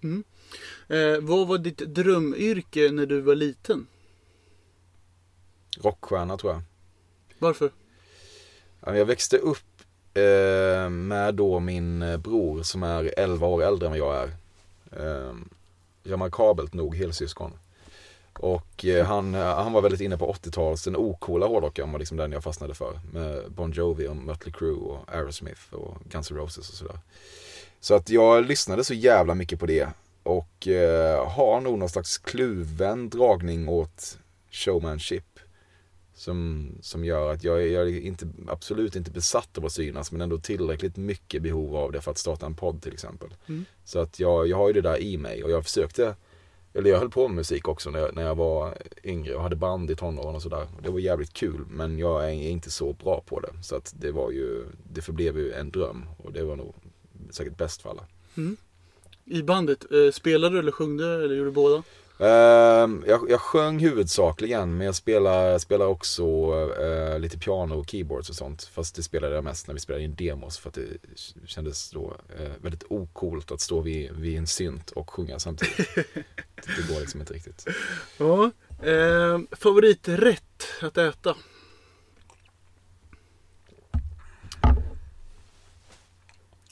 Mm. 0.03 0.25
Eh, 0.89 1.21
vad 1.21 1.49
var 1.49 1.59
ditt 1.59 1.79
drömyrke 1.79 2.91
när 2.93 3.07
du 3.07 3.21
var 3.21 3.35
liten? 3.35 3.87
Rockstjärna 5.81 6.39
tror 6.39 6.53
jag. 6.53 6.63
Varför? 7.39 7.71
Ja, 8.81 8.97
Jag 8.97 9.05
växte 9.05 9.39
upp 9.39 9.83
eh, 10.15 10.91
med 10.91 11.35
då 11.35 11.61
min 11.61 12.03
eh, 12.03 12.17
bror 12.17 12.63
som 12.63 12.83
är 12.83 13.15
11 13.17 13.47
år 13.47 13.63
äldre 13.63 13.87
än 13.87 13.91
vad 13.93 13.99
jag 14.01 14.23
är. 14.23 14.31
Eh, 14.93 15.35
remarkabelt 16.05 16.75
nog 16.75 16.97
helsyskon. 16.97 17.53
Och 18.39 18.85
eh, 18.85 19.07
han, 19.07 19.35
eh, 19.35 19.41
han 19.41 19.73
var 19.73 19.83
väldigt 19.83 20.01
inne 20.01 20.19
på 20.19 20.33
80-tals, 20.33 20.85
den 20.85 20.97
ocoola 20.97 21.47
hårdrockaren 21.47 21.93
var 21.93 21.99
liksom 21.99 22.17
den 22.17 22.33
jag 22.33 22.45
fastnade 22.45 22.75
för. 22.75 23.01
Med 23.13 23.53
Bon 23.53 23.73
Jovi 23.73 24.09
och 24.09 24.17
Mötley 24.17 24.53
Crüe 24.53 24.79
och 24.79 25.15
Aerosmith 25.15 25.75
och 25.75 25.97
Guns 26.11 26.31
N' 26.31 26.37
Roses 26.37 26.69
och 26.69 26.75
sådär. 26.75 26.99
Så 27.81 27.95
att 27.95 28.11
jag 28.11 28.47
lyssnade 28.47 28.85
så 28.85 28.95
jävla 28.95 29.35
mycket 29.35 29.61
på 29.61 29.67
det. 29.67 29.89
Och 30.23 30.69
eh, 30.69 31.29
har 31.31 31.61
nog 31.61 31.79
någon 31.79 31.89
slags 31.89 32.19
kluven 32.19 33.09
dragning 33.09 33.69
åt 33.69 34.19
showmanship. 34.51 35.25
Som, 36.15 36.71
som 36.81 37.05
gör 37.05 37.33
att 37.33 37.45
jag, 37.45 37.69
jag 37.69 37.89
är 37.89 38.01
inte, 38.01 38.29
absolut 38.49 38.97
inte 38.97 39.11
besatt 39.11 39.59
av 39.59 39.67
att 39.67 39.73
synas 39.73 40.13
men 40.13 40.21
ändå 40.21 40.39
tillräckligt 40.39 40.97
mycket 40.97 41.43
behov 41.43 41.77
av 41.77 41.93
det 41.93 42.01
för 42.01 42.11
att 42.11 42.19
starta 42.19 42.47
en 42.47 42.55
podd 42.55 42.83
till 42.83 42.93
exempel. 42.93 43.35
Mm. 43.49 43.65
Så 43.85 43.99
att 43.99 44.21
jag, 44.21 44.49
jag 44.49 44.57
har 44.57 44.69
ju 44.69 44.73
det 44.73 44.81
där 44.81 45.03
i 45.03 45.17
mig 45.17 45.45
och 45.45 45.51
jag 45.51 45.65
försökte, 45.65 46.15
eller 46.75 46.91
jag 46.91 46.99
höll 46.99 47.11
på 47.11 47.29
med 47.29 47.37
musik 47.37 47.69
också 47.69 47.91
när 47.91 47.99
jag, 47.99 48.15
när 48.15 48.23
jag 48.23 48.35
var 48.35 48.79
yngre 49.05 49.35
och 49.35 49.43
hade 49.43 49.57
band 49.57 49.91
i 49.91 49.97
tonåren 49.97 50.35
och 50.35 50.43
sådär. 50.43 50.67
Det 50.83 50.91
var 50.91 50.99
jävligt 50.99 51.33
kul 51.33 51.65
men 51.71 51.99
jag 51.99 52.25
är 52.25 52.33
inte 52.33 52.71
så 52.71 52.93
bra 52.93 53.23
på 53.27 53.41
det. 53.41 53.53
Så 53.63 53.77
att 53.77 53.95
det 53.99 54.13
var 54.13 54.31
ju, 54.31 54.65
det 54.93 55.03
förblev 55.03 55.39
ju 55.39 55.53
en 55.53 55.71
dröm 55.71 56.05
och 56.19 56.33
det 56.33 56.45
var 56.45 56.57
nog 56.57 56.75
säkert 57.31 57.57
bäst 57.57 57.83
för 57.83 57.91
alla. 57.91 58.05
Mm. 58.37 58.57
I 59.25 59.43
bandet, 59.43 59.93
eh, 59.93 60.11
spelade 60.13 60.55
du 60.55 60.59
eller 60.59 60.73
sjöng 60.73 60.97
du 60.97 61.25
eller 61.25 61.35
gjorde 61.35 61.51
du 61.51 61.55
båda? 61.55 61.83
Ehm, 62.23 63.05
jag, 63.07 63.31
jag 63.31 63.41
sjöng 63.41 63.79
huvudsakligen 63.79 64.77
men 64.77 64.87
jag 64.87 64.95
spelar, 64.95 65.59
spelar 65.59 65.87
också 65.87 66.25
eh, 66.81 67.19
lite 67.19 67.39
piano 67.39 67.75
och 67.75 67.91
keyboards 67.91 68.31
och 68.31 68.37
sånt. 68.37 68.65
Fast 68.65 68.95
det 68.95 69.03
spelade 69.03 69.35
jag 69.35 69.45
mest 69.45 69.67
när 69.67 69.75
vi 69.75 69.81
spelade 69.81 70.05
in 70.05 70.15
demos 70.15 70.59
för 70.59 70.69
att 70.69 70.75
det 70.75 70.89
kändes 71.47 71.91
då 71.91 72.17
eh, 72.39 72.53
väldigt 72.61 72.85
ocoolt 72.89 73.51
att 73.51 73.61
stå 73.61 73.81
vid, 73.81 74.13
vid 74.13 74.39
en 74.39 74.47
synt 74.47 74.91
och 74.91 75.11
sjunga 75.11 75.39
samtidigt. 75.39 75.95
det 76.55 76.93
går 76.93 77.01
liksom 77.01 77.21
inte 77.21 77.35
riktigt. 77.35 77.67
Ja. 78.19 78.51
Eh, 78.83 79.39
favoriträtt 79.53 80.65
att 80.83 80.99
äta? 80.99 81.37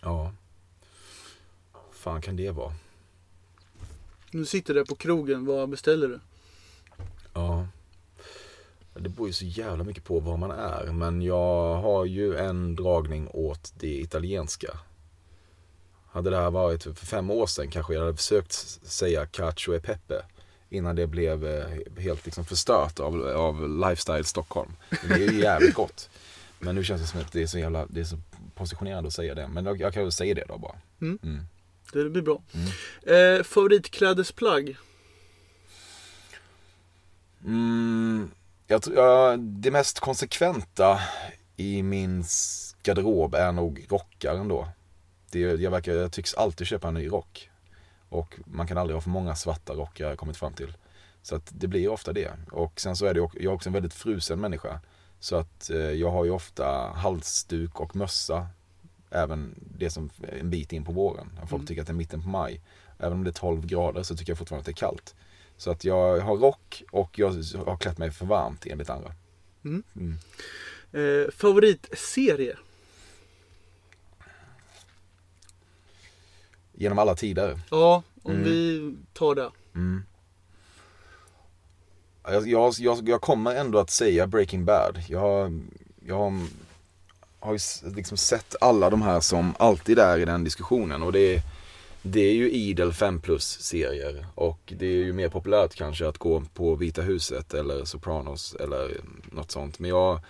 Ja. 0.02 0.32
fan 1.92 2.22
kan 2.22 2.36
det 2.36 2.50
vara? 2.50 2.72
Nu 4.30 4.44
sitter 4.44 4.74
där 4.74 4.84
på 4.84 4.94
krogen, 4.94 5.46
vad 5.46 5.68
beställer 5.68 6.08
du? 6.08 6.20
Ja. 7.32 7.66
Det 8.94 9.08
beror 9.08 9.28
ju 9.28 9.32
så 9.32 9.44
jävla 9.44 9.84
mycket 9.84 10.04
på 10.04 10.20
var 10.20 10.36
man 10.36 10.50
är. 10.50 10.92
Men 10.92 11.22
jag 11.22 11.74
har 11.74 12.04
ju 12.04 12.36
en 12.36 12.76
dragning 12.76 13.28
åt 13.32 13.72
det 13.78 14.00
italienska. 14.00 14.78
Hade 16.10 16.30
det 16.30 16.36
här 16.36 16.50
varit 16.50 16.82
för 16.82 17.06
fem 17.06 17.30
år 17.30 17.46
sedan 17.46 17.70
kanske 17.70 17.94
jag 17.94 18.00
hade 18.00 18.16
försökt 18.16 18.52
säga 18.82 19.26
cacio 19.26 19.74
e 19.74 19.80
pepe. 19.80 20.22
Innan 20.68 20.96
det 20.96 21.06
blev 21.06 21.46
eh, 21.46 21.66
helt 21.98 22.24
liksom 22.24 22.44
förstört 22.44 23.00
av, 23.00 23.28
av 23.28 23.68
lifestyle 23.68 24.24
Stockholm. 24.24 24.72
Det 25.08 25.14
är 25.14 25.32
ju 25.32 25.40
jävligt 25.40 25.74
gott. 25.74 26.10
Men 26.58 26.74
nu 26.74 26.84
känns 26.84 27.00
det 27.00 27.06
som 27.06 27.20
att 27.20 27.32
det 27.32 27.42
är 27.42 27.46
så 27.46 27.58
jävla, 27.58 27.86
det 27.86 28.00
är 28.00 28.04
så 28.04 28.18
positionerande 28.54 29.06
att 29.06 29.14
säga 29.14 29.34
det. 29.34 29.48
Men 29.48 29.66
jag, 29.66 29.80
jag 29.80 29.94
kan 29.94 30.02
väl 30.02 30.12
säga 30.12 30.34
det 30.34 30.44
då 30.48 30.58
bara. 30.58 30.76
Mm. 31.00 31.18
Mm. 31.22 31.46
Det 31.92 32.10
blir 32.10 32.22
bra. 32.22 32.42
Mm. 32.52 33.38
Eh, 33.38 33.42
favoritklädesplagg? 33.42 34.76
Mm, 37.44 38.30
jag 38.66 38.82
tror, 38.82 38.96
ja, 38.96 39.36
det 39.36 39.70
mest 39.70 40.00
konsekventa 40.00 41.00
i 41.56 41.82
min 41.82 42.24
garderob 42.82 43.34
är 43.34 43.52
nog 43.52 43.86
rockar 43.90 44.34
ändå. 44.34 44.68
Det, 45.30 45.38
jag, 45.38 45.70
verkar, 45.70 45.92
jag 45.92 46.12
tycks 46.12 46.34
alltid 46.34 46.66
köpa 46.66 46.88
en 46.88 46.94
ny 46.94 47.08
rock. 47.08 47.50
Och 48.08 48.34
man 48.44 48.66
kan 48.66 48.78
aldrig 48.78 48.96
ha 48.96 49.00
för 49.00 49.10
många 49.10 49.34
svarta 49.34 49.72
rockar 49.72 50.04
har 50.04 50.10
jag 50.10 50.18
kommit 50.18 50.36
fram 50.36 50.52
till. 50.52 50.76
Så 51.22 51.36
att 51.36 51.50
det 51.50 51.68
blir 51.68 51.88
ofta 51.88 52.12
det. 52.12 52.30
Och 52.52 52.80
sen 52.80 52.96
så 52.96 53.06
är 53.06 53.14
det, 53.14 53.20
jag 53.20 53.44
är 53.44 53.48
också 53.48 53.68
en 53.68 53.72
väldigt 53.72 53.94
frusen 53.94 54.40
människa. 54.40 54.80
Så 55.20 55.36
att 55.36 55.70
eh, 55.70 55.76
jag 55.76 56.10
har 56.10 56.24
ju 56.24 56.30
ofta 56.30 56.92
halsduk 56.94 57.80
och 57.80 57.96
mössa. 57.96 58.46
Även 59.10 59.54
det 59.78 59.90
som 59.90 60.10
en 60.40 60.50
bit 60.50 60.72
in 60.72 60.84
på 60.84 60.92
våren. 60.92 61.30
Folk 61.40 61.52
Mm. 61.52 61.66
tycker 61.66 61.80
att 61.80 61.86
det 61.86 61.92
är 61.92 61.94
mitten 61.94 62.22
på 62.22 62.28
maj. 62.28 62.60
Även 62.98 63.12
om 63.12 63.24
det 63.24 63.30
är 63.30 63.32
12 63.32 63.66
grader 63.66 64.02
så 64.02 64.16
tycker 64.16 64.30
jag 64.32 64.38
fortfarande 64.38 64.60
att 64.60 64.66
det 64.66 64.72
är 64.72 64.86
kallt. 64.88 65.14
Så 65.56 65.70
att 65.70 65.84
jag 65.84 66.20
har 66.20 66.36
rock 66.36 66.82
och 66.92 67.18
jag 67.18 67.28
har 67.66 67.76
klätt 67.76 67.98
mig 67.98 68.10
för 68.10 68.26
varmt 68.26 68.66
enligt 68.66 68.90
andra. 68.90 69.14
Mm. 69.64 69.82
Mm. 69.96 70.18
Eh, 70.92 71.30
favoritserie? 71.30 72.56
Genom 76.72 76.98
alla 76.98 77.14
tider. 77.14 77.60
Ja, 77.70 78.02
om 78.22 78.32
Mm. 78.32 78.44
vi 78.44 78.94
tar 79.12 79.34
det. 79.34 79.50
Mm. 79.74 80.02
Jag, 82.22 82.48
jag, 82.48 82.74
jag, 83.08 83.20
kommer 83.20 83.54
ändå 83.54 83.78
att 83.78 83.90
säga 83.90 84.26
Breaking 84.26 84.64
Bad. 84.64 85.02
Jag, 85.08 85.60
jag 86.06 86.16
har, 86.18 86.46
har 87.40 87.52
ju 87.52 87.58
liksom 87.94 88.16
sett 88.16 88.56
alla 88.60 88.90
de 88.90 89.02
här 89.02 89.20
som 89.20 89.54
alltid 89.58 89.98
är 89.98 90.18
i 90.18 90.24
den 90.24 90.44
diskussionen. 90.44 91.02
Och 91.02 91.12
det 91.12 91.34
är, 91.34 91.42
det 92.02 92.20
är 92.20 92.34
ju 92.34 92.50
idel 92.50 92.92
5 92.92 93.20
plus 93.20 93.60
serier. 93.60 94.26
Och 94.34 94.72
det 94.78 94.86
är 94.86 95.04
ju 95.04 95.12
mer 95.12 95.28
populärt 95.28 95.74
kanske 95.74 96.08
att 96.08 96.18
gå 96.18 96.42
på 96.54 96.74
Vita 96.74 97.02
huset 97.02 97.54
eller 97.54 97.84
Sopranos 97.84 98.54
eller 98.60 99.00
något 99.32 99.50
sånt. 99.50 99.78
Men 99.78 99.90
jag, 99.90 100.20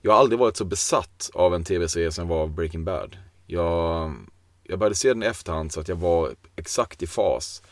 jag 0.00 0.12
har 0.12 0.18
aldrig 0.18 0.38
varit 0.38 0.56
så 0.56 0.64
besatt 0.64 1.30
av 1.34 1.54
en 1.54 1.64
tv-serie 1.64 2.12
som 2.12 2.28
var 2.28 2.46
Breaking 2.46 2.84
Bad. 2.84 3.16
Jag, 3.46 4.14
jag 4.62 4.78
började 4.78 4.96
se 4.96 5.08
den 5.08 5.22
i 5.22 5.26
efterhand 5.26 5.72
så 5.72 5.80
att 5.80 5.88
jag 5.88 5.96
var 5.96 6.30
exakt 6.56 7.02
i 7.02 7.06
fas 7.06 7.62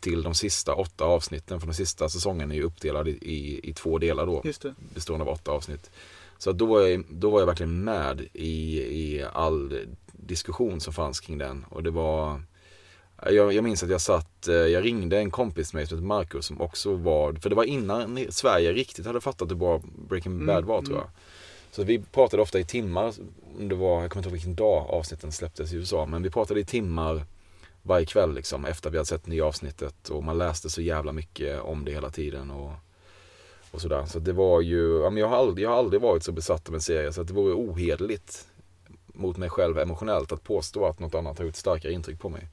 till 0.00 0.22
de 0.22 0.34
sista 0.34 0.74
åtta 0.74 1.04
avsnitten. 1.04 1.60
För 1.60 1.66
den 1.66 1.74
sista 1.74 2.08
säsongen 2.08 2.50
är 2.50 2.54
ju 2.54 2.62
uppdelad 2.62 3.08
i, 3.08 3.10
i, 3.10 3.60
i 3.62 3.72
två 3.72 3.98
delar 3.98 4.26
då. 4.26 4.42
Just 4.44 4.62
det. 4.62 4.74
Bestående 4.94 5.24
av 5.24 5.32
åtta 5.32 5.50
avsnitt. 5.50 5.90
Så 6.38 6.52
då, 6.52 6.66
var 6.66 6.80
jag, 6.80 7.04
då 7.10 7.30
var 7.30 7.40
jag 7.40 7.46
verkligen 7.46 7.84
med 7.84 8.28
i, 8.32 8.78
i 8.78 9.24
all 9.32 9.86
diskussion 10.12 10.80
som 10.80 10.92
fanns 10.92 11.20
kring 11.20 11.38
den. 11.38 11.64
Och 11.68 11.82
det 11.82 11.90
var... 11.90 12.42
Jag, 13.30 13.52
jag 13.52 13.64
minns 13.64 13.82
att 13.82 13.90
jag 13.90 14.00
satt, 14.00 14.48
eh, 14.48 14.54
jag 14.54 14.84
ringde 14.84 15.18
en 15.18 15.30
kompis 15.30 15.72
med 15.72 15.80
mig 15.80 15.86
som 15.86 15.98
heter 15.98 16.06
Marcus 16.06 16.46
som 16.46 16.60
också 16.60 16.94
var, 16.94 17.32
för 17.32 17.50
det 17.50 17.56
var 17.56 17.64
innan 17.64 18.26
Sverige 18.30 18.72
riktigt 18.72 19.06
hade 19.06 19.20
fattat 19.20 19.50
hur 19.50 19.56
bra 19.56 19.82
Breaking 20.08 20.32
Mm, 20.32 20.46
Bad 20.46 20.64
var 20.64 20.82
tror 20.82 20.96
mm. 20.96 21.00
jag. 21.00 21.10
Så 21.70 21.82
vi 21.82 21.98
pratade 21.98 22.42
ofta 22.42 22.58
i 22.58 22.64
timmar, 22.64 23.14
det 23.60 23.74
var, 23.74 24.02
jag 24.02 24.10
kommer 24.10 24.20
inte 24.20 24.28
ihåg 24.28 24.32
vilken 24.32 24.54
dag 24.54 24.86
avsnitten 24.90 25.32
släpptes 25.32 25.72
i 25.72 25.76
USA, 25.76 26.06
men 26.06 26.22
vi 26.22 26.30
pratade 26.30 26.60
i 26.60 26.64
timmar 26.64 27.24
varje 27.82 28.06
kväll 28.06 28.34
liksom 28.34 28.64
efter 28.64 28.90
vi 28.90 28.96
hade 28.96 29.06
sett 29.06 29.26
nya 29.26 29.44
avsnittet 29.44 30.08
och 30.08 30.24
man 30.24 30.38
läste 30.38 30.70
så 30.70 30.80
jävla 30.80 31.12
mycket 31.12 31.60
om 31.60 31.84
det 31.84 31.92
hela 31.92 32.10
tiden 32.10 32.50
och, 32.50 32.72
och 33.70 33.80
sådär. 33.80 34.04
Så 34.06 34.18
det 34.18 34.32
var 34.32 34.60
ju, 34.60 35.00
ja, 35.02 35.10
men 35.10 35.20
jag 35.20 35.28
har, 35.28 35.36
aldrig, 35.36 35.64
jag 35.64 35.70
har 35.70 35.76
aldrig 35.76 36.02
varit 36.02 36.22
så 36.22 36.32
besatt 36.32 36.68
av 36.68 36.74
en 36.74 36.80
serie 36.80 37.12
så 37.12 37.20
att 37.20 37.26
det 37.26 37.34
vore 37.34 37.54
ohederligt 37.54 38.48
mot 39.06 39.36
mig 39.36 39.50
själv 39.50 39.78
emotionellt 39.78 40.32
att 40.32 40.44
påstå 40.44 40.86
att 40.86 40.98
något 40.98 41.14
annat 41.14 41.38
har 41.38 41.44
gjort 41.44 41.56
starkare 41.56 41.92
intryck 41.92 42.20
på 42.20 42.28
mig. 42.28 42.48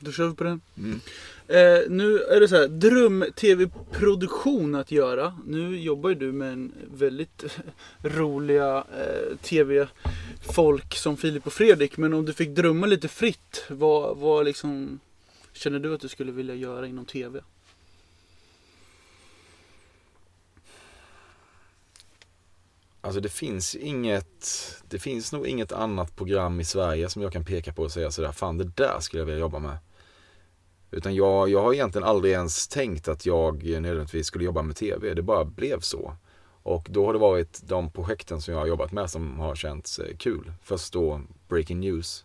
Då 0.00 0.12
kör 0.12 0.28
vi 0.28 0.34
på 0.34 0.44
den. 0.44 0.60
Mm. 0.78 1.00
Eh, 1.48 1.80
nu 1.88 2.18
är 2.18 2.40
det 2.40 2.48
så 2.48 2.56
här, 2.56 2.68
dröm-tv-produktion 2.68 4.74
att 4.74 4.90
göra. 4.90 5.38
Nu 5.46 5.80
jobbar 5.80 6.08
ju 6.08 6.14
du 6.14 6.32
med 6.32 6.52
en 6.52 6.72
väldigt 6.94 7.44
roliga 8.02 8.76
eh, 8.76 9.36
tv-folk 9.42 10.94
som 10.94 11.16
Filip 11.16 11.46
och 11.46 11.52
Fredrik. 11.52 11.96
Men 11.96 12.14
om 12.14 12.24
du 12.24 12.32
fick 12.32 12.48
drömma 12.48 12.86
lite 12.86 13.08
fritt, 13.08 13.64
vad, 13.68 14.16
vad 14.16 14.44
liksom 14.44 15.00
känner 15.52 15.78
du 15.78 15.94
att 15.94 16.00
du 16.00 16.08
skulle 16.08 16.32
vilja 16.32 16.54
göra 16.54 16.86
inom 16.86 17.04
tv? 17.04 17.40
Alltså 23.00 23.20
det 23.20 23.28
finns 23.28 23.74
inget, 23.74 24.74
det 24.88 24.98
finns 24.98 25.32
nog 25.32 25.46
inget 25.46 25.72
annat 25.72 26.16
program 26.16 26.60
i 26.60 26.64
Sverige 26.64 27.08
som 27.08 27.22
jag 27.22 27.32
kan 27.32 27.44
peka 27.44 27.72
på 27.72 27.82
och 27.82 27.92
säga 27.92 28.10
sådär, 28.10 28.32
fan 28.32 28.58
det 28.58 28.64
där 28.64 29.00
skulle 29.00 29.20
jag 29.20 29.26
vilja 29.26 29.40
jobba 29.40 29.58
med. 29.58 29.78
Utan 30.90 31.14
jag, 31.14 31.48
jag 31.48 31.62
har 31.62 31.72
egentligen 31.74 32.08
aldrig 32.08 32.32
ens 32.32 32.68
tänkt 32.68 33.08
att 33.08 33.26
jag 33.26 33.64
nödvändigtvis 33.64 34.26
skulle 34.26 34.44
jobba 34.44 34.62
med 34.62 34.76
tv, 34.76 35.14
det 35.14 35.22
bara 35.22 35.44
blev 35.44 35.80
så. 35.80 36.16
Och 36.62 36.86
då 36.90 37.06
har 37.06 37.12
det 37.12 37.18
varit 37.18 37.62
de 37.64 37.90
projekten 37.90 38.40
som 38.40 38.54
jag 38.54 38.60
har 38.60 38.66
jobbat 38.66 38.92
med 38.92 39.10
som 39.10 39.38
har 39.38 39.54
känts 39.54 39.98
eh, 39.98 40.16
kul. 40.16 40.52
Först 40.62 40.92
då 40.92 41.20
Breaking 41.48 41.80
News, 41.80 42.24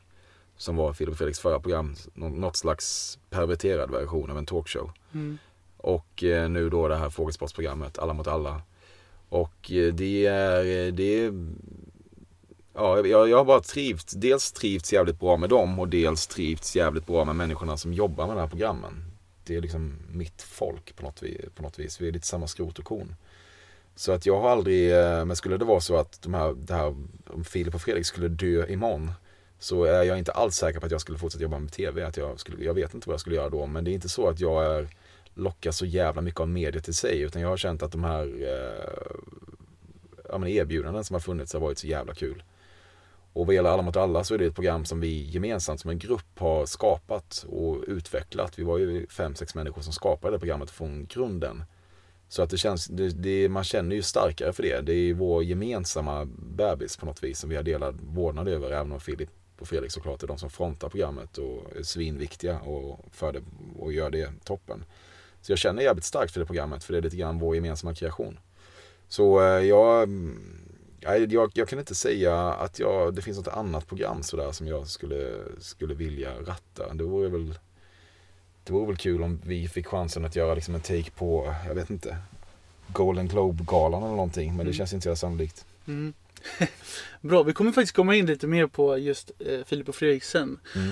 som 0.57 0.75
var 0.75 0.93
Filip 0.93 1.11
och 1.11 1.17
Fredriks 1.17 1.39
förra 1.39 1.59
program, 1.59 1.95
nå- 2.13 2.29
något 2.29 2.55
slags 2.57 3.19
perverterad 3.29 3.91
version 3.91 4.31
av 4.31 4.37
en 4.37 4.45
talkshow. 4.45 4.91
Och 5.77 6.23
eh, 6.23 6.49
nu 6.49 6.69
då 6.69 6.87
det 6.87 6.95
här 6.95 7.09
frågesportsprogrammet, 7.09 7.99
Alla 7.99 8.13
mot 8.13 8.27
alla. 8.27 8.61
Och 9.29 9.71
eh, 9.71 9.93
det 9.93 10.25
är, 10.25 10.91
det 10.91 11.03
är 11.25 11.33
Ja, 12.73 13.07
jag, 13.07 13.29
jag 13.29 13.37
har 13.37 13.45
bara 13.45 13.61
trivts, 13.61 14.13
dels 14.13 14.51
trivts 14.51 14.93
jävligt 14.93 15.19
bra 15.19 15.37
med 15.37 15.49
dem 15.49 15.79
och 15.79 15.87
dels 15.87 16.27
trivts 16.27 16.75
jävligt 16.75 17.05
bra 17.05 17.25
med 17.25 17.35
människorna 17.35 17.77
som 17.77 17.93
jobbar 17.93 18.27
med 18.27 18.35
de 18.35 18.41
här 18.41 18.47
programmen. 18.47 19.11
Det 19.43 19.55
är 19.55 19.61
liksom 19.61 19.97
mitt 20.11 20.41
folk 20.41 20.95
på 20.95 21.03
något, 21.03 21.23
vis, 21.23 21.41
på 21.55 21.63
något 21.63 21.79
vis. 21.79 22.01
Vi 22.01 22.07
är 22.07 22.11
lite 22.11 22.27
samma 22.27 22.47
skrot 22.47 22.79
och 22.79 22.85
korn. 22.85 23.15
Så 23.95 24.11
att 24.11 24.25
jag 24.25 24.41
har 24.41 24.49
aldrig, 24.49 24.91
eh, 24.91 25.25
men 25.25 25.35
skulle 25.35 25.57
det 25.57 25.65
vara 25.65 25.79
så 25.79 25.95
att 25.95 26.21
de 26.21 26.33
här, 26.33 26.53
det 26.53 26.73
här, 26.73 26.95
om 27.27 27.43
Filip 27.43 27.75
och 27.75 27.81
Fredrik 27.81 28.05
skulle 28.05 28.27
dö 28.27 28.67
imorgon 28.67 29.11
så 29.59 29.83
är 29.83 30.03
jag 30.03 30.17
inte 30.17 30.31
alls 30.31 30.55
säker 30.55 30.79
på 30.79 30.85
att 30.85 30.91
jag 30.91 31.01
skulle 31.01 31.17
fortsätta 31.17 31.43
jobba 31.43 31.59
med 31.59 31.71
TV. 31.71 32.03
Att 32.03 32.17
jag, 32.17 32.39
skulle, 32.39 32.63
jag 32.63 32.73
vet 32.73 32.93
inte 32.93 33.09
vad 33.09 33.13
jag 33.13 33.19
skulle 33.19 33.35
göra 33.35 33.49
då, 33.49 33.65
men 33.65 33.83
det 33.83 33.91
är 33.91 33.93
inte 33.93 34.09
så 34.09 34.27
att 34.27 34.39
jag 34.39 34.65
är, 34.65 34.87
lockar 35.33 35.71
så 35.71 35.85
jävla 35.85 36.21
mycket 36.21 36.39
av 36.39 36.49
media 36.49 36.81
till 36.81 36.93
sig. 36.93 37.21
Utan 37.21 37.41
jag 37.41 37.49
har 37.49 37.57
känt 37.57 37.83
att 37.83 37.91
de 37.91 38.03
här 38.03 38.23
eh, 38.23 39.11
ja, 40.29 40.37
men 40.37 40.49
erbjudanden 40.49 41.03
som 41.03 41.13
har 41.13 41.21
funnits 41.21 41.53
har 41.53 41.59
varit 41.59 41.77
så 41.77 41.87
jävla 41.87 42.13
kul. 42.13 42.43
Och 43.33 43.45
vad 43.45 43.55
gäller 43.55 43.69
Alla 43.69 43.81
mot 43.81 43.95
alla 43.95 44.23
så 44.23 44.33
är 44.33 44.37
det 44.37 44.45
ett 44.45 44.55
program 44.55 44.85
som 44.85 44.99
vi 44.99 45.23
gemensamt 45.29 45.79
som 45.79 45.89
en 45.89 45.99
grupp 45.99 46.39
har 46.39 46.65
skapat 46.65 47.45
och 47.49 47.83
utvecklat. 47.87 48.59
Vi 48.59 48.63
var 48.63 48.77
ju 48.77 49.07
fem, 49.07 49.35
sex 49.35 49.55
människor 49.55 49.81
som 49.81 49.93
skapade 49.93 50.35
det 50.35 50.39
programmet 50.39 50.71
från 50.71 51.05
grunden. 51.05 51.63
Så 52.27 52.41
att 52.41 52.49
det 52.49 52.57
känns, 52.57 52.85
det, 52.85 53.09
det, 53.09 53.49
man 53.49 53.63
känner 53.63 53.95
ju 53.95 54.01
starkare 54.01 54.53
för 54.53 54.63
det. 54.63 54.81
Det 54.81 54.93
är 54.93 55.13
vår 55.13 55.43
gemensamma 55.43 56.25
bebis 56.37 56.97
på 56.97 57.05
något 57.05 57.23
vis 57.23 57.39
som 57.39 57.49
vi 57.49 57.55
har 57.55 57.63
delad 57.63 57.99
vårdnad 58.01 58.47
över. 58.47 58.71
Även 58.71 58.91
om 58.91 58.99
Filip 58.99 59.29
och 59.59 59.67
Fredrik 59.67 59.91
såklart 59.91 60.23
är 60.23 60.27
de 60.27 60.37
som 60.37 60.49
frontar 60.49 60.89
programmet 60.89 61.37
och 61.37 61.75
är 61.75 61.83
svinviktiga 61.83 62.59
och, 62.59 63.05
för 63.11 63.33
det, 63.33 63.41
och 63.79 63.93
gör 63.93 64.09
det 64.09 64.29
toppen. 64.43 64.85
Så 65.41 65.51
jag 65.51 65.59
känner 65.59 65.81
jävligt 65.81 66.05
starkt 66.05 66.33
för 66.33 66.39
det 66.39 66.45
programmet 66.45 66.83
för 66.83 66.93
det 66.93 66.99
är 66.99 67.01
lite 67.01 67.15
grann 67.15 67.39
vår 67.39 67.55
gemensamma 67.55 67.95
kreation. 67.95 68.39
Så 69.07 69.41
eh, 69.41 69.65
jag, 69.65 70.03
mm, 70.03 70.70
jag, 71.01 71.51
jag, 71.53 71.67
kan 71.67 71.79
inte 71.79 71.95
säga 71.95 72.35
att 72.37 72.79
jag, 72.79 73.15
det 73.15 73.21
finns 73.21 73.37
något 73.37 73.47
annat 73.47 73.87
program 73.87 74.23
sådär 74.23 74.51
som 74.51 74.67
jag 74.67 74.87
skulle, 74.87 75.37
skulle 75.59 75.93
vilja 75.93 76.41
ratta. 76.41 76.93
Det 76.93 77.03
vore 77.03 77.29
väl 77.29 77.59
det 78.63 78.73
vore 78.73 78.87
väl 78.87 78.97
kul 78.97 79.23
om 79.23 79.41
vi 79.45 79.67
fick 79.67 79.87
chansen 79.87 80.25
att 80.25 80.35
göra 80.35 80.55
liksom 80.55 80.75
en 80.75 80.81
take 80.81 81.11
på, 81.11 81.55
jag 81.67 81.75
vet 81.75 81.89
inte, 81.89 82.17
Golden 82.87 83.27
Globe-galan 83.27 84.03
eller 84.03 84.15
någonting. 84.15 84.47
Men 84.47 84.55
mm. 84.55 84.67
det 84.67 84.73
känns 84.73 84.93
inte 84.93 85.03
så 85.03 85.15
sannolikt. 85.15 85.65
Mm. 85.87 86.13
Bra, 87.21 87.43
vi 87.43 87.53
kommer 87.53 87.71
faktiskt 87.71 87.95
komma 87.95 88.15
in 88.15 88.25
lite 88.25 88.47
mer 88.47 88.67
på 88.67 88.97
just 88.97 89.31
eh, 89.39 89.63
Filip 89.65 89.89
och 89.89 89.95
Fredrik 89.95 90.23
sen. 90.23 90.59
Mm. 90.75 90.89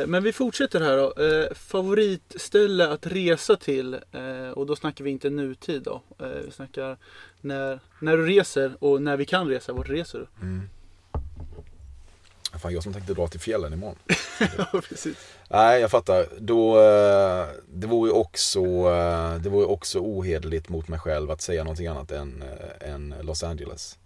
Eh, 0.00 0.06
men 0.06 0.22
vi 0.22 0.32
fortsätter 0.32 0.80
här 0.80 0.96
då. 0.96 1.24
Eh, 1.24 1.54
favoritställe 1.54 2.88
att 2.88 3.06
resa 3.06 3.56
till 3.56 3.94
eh, 3.94 4.50
och 4.54 4.66
då 4.66 4.76
snackar 4.76 5.04
vi 5.04 5.10
inte 5.10 5.30
nutid 5.30 5.82
då. 5.82 6.02
Eh, 6.18 6.26
vi 6.26 6.50
snackar 6.50 6.96
när, 7.40 7.80
när 7.98 8.16
du 8.16 8.26
reser 8.26 8.76
och 8.78 9.02
när 9.02 9.16
vi 9.16 9.24
kan 9.24 9.48
resa. 9.48 9.72
Vart 9.72 9.88
reser 9.88 10.18
du? 10.18 10.46
Mm. 10.46 10.68
Fan, 12.62 12.72
jag 12.72 12.82
som 12.82 12.92
tänkte 12.92 13.14
dra 13.14 13.28
till 13.28 13.40
fjällen 13.40 13.72
imorgon. 13.72 13.98
ja, 14.58 14.80
precis. 14.88 15.16
Nej, 15.48 15.80
jag 15.80 15.90
fattar. 15.90 16.26
Då, 16.38 16.80
eh, 16.80 17.46
det 17.68 17.86
vore 17.86 18.10
ju 18.10 18.14
också, 18.16 18.62
det 19.38 19.48
vore 19.48 19.66
också 19.66 19.98
ohederligt 19.98 20.68
mot 20.68 20.88
mig 20.88 20.98
själv 20.98 21.30
att 21.30 21.40
säga 21.40 21.64
någonting 21.64 21.86
annat 21.86 22.10
än, 22.10 22.44
än 22.80 23.14
Los 23.22 23.42
Angeles. 23.42 23.98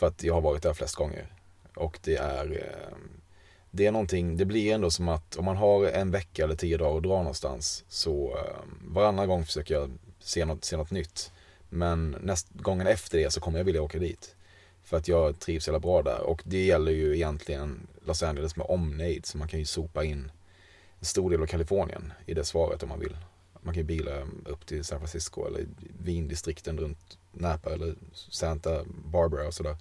För 0.00 0.06
att 0.06 0.22
jag 0.22 0.34
har 0.34 0.40
varit 0.40 0.62
där 0.62 0.72
flest 0.72 0.94
gånger. 0.94 1.32
Och 1.76 1.98
det 2.02 2.16
är, 2.16 2.52
eh, 2.52 2.96
det 3.70 3.86
är 3.86 3.92
någonting, 3.92 4.36
det 4.36 4.44
blir 4.44 4.74
ändå 4.74 4.90
som 4.90 5.08
att 5.08 5.36
om 5.36 5.44
man 5.44 5.56
har 5.56 5.86
en 5.86 6.10
vecka 6.10 6.44
eller 6.44 6.54
tio 6.54 6.76
dagar 6.76 6.96
att 6.96 7.02
dra 7.02 7.18
någonstans 7.18 7.84
så 7.88 8.36
eh, 8.36 8.64
varannan 8.84 9.28
gång 9.28 9.44
försöker 9.44 9.74
jag 9.74 9.90
se 10.18 10.44
något, 10.44 10.64
se 10.64 10.76
något 10.76 10.90
nytt. 10.90 11.32
Men 11.68 12.16
näst, 12.20 12.48
gången 12.50 12.86
efter 12.86 13.18
det 13.18 13.30
så 13.30 13.40
kommer 13.40 13.58
jag 13.58 13.64
vilja 13.64 13.82
åka 13.82 13.98
dit. 13.98 14.34
För 14.82 14.96
att 14.96 15.08
jag 15.08 15.38
trivs 15.38 15.68
jävla 15.68 15.80
bra 15.80 16.02
där. 16.02 16.20
Och 16.20 16.42
det 16.44 16.64
gäller 16.64 16.92
ju 16.92 17.14
egentligen 17.14 17.86
Los 18.06 18.22
Angeles 18.22 18.56
med 18.56 18.66
omnejd. 18.68 19.26
Så 19.26 19.38
man 19.38 19.48
kan 19.48 19.58
ju 19.58 19.66
sopa 19.66 20.04
in 20.04 20.30
en 20.98 21.04
stor 21.04 21.30
del 21.30 21.42
av 21.42 21.46
Kalifornien 21.46 22.12
i 22.26 22.34
det 22.34 22.44
svaret 22.44 22.82
om 22.82 22.88
man 22.88 23.00
vill. 23.00 23.16
Man 23.60 23.74
kan 23.74 23.80
ju 23.80 23.86
bila 23.86 24.20
upp 24.44 24.66
till 24.66 24.84
San 24.84 24.98
Francisco 24.98 25.46
eller 25.46 25.66
vindistrikten 26.04 26.78
runt 26.78 27.18
Napa 27.32 27.70
eller 27.70 27.94
Santa 28.12 28.84
Barbara 29.04 29.46
och 29.46 29.54
sådär. 29.54 29.76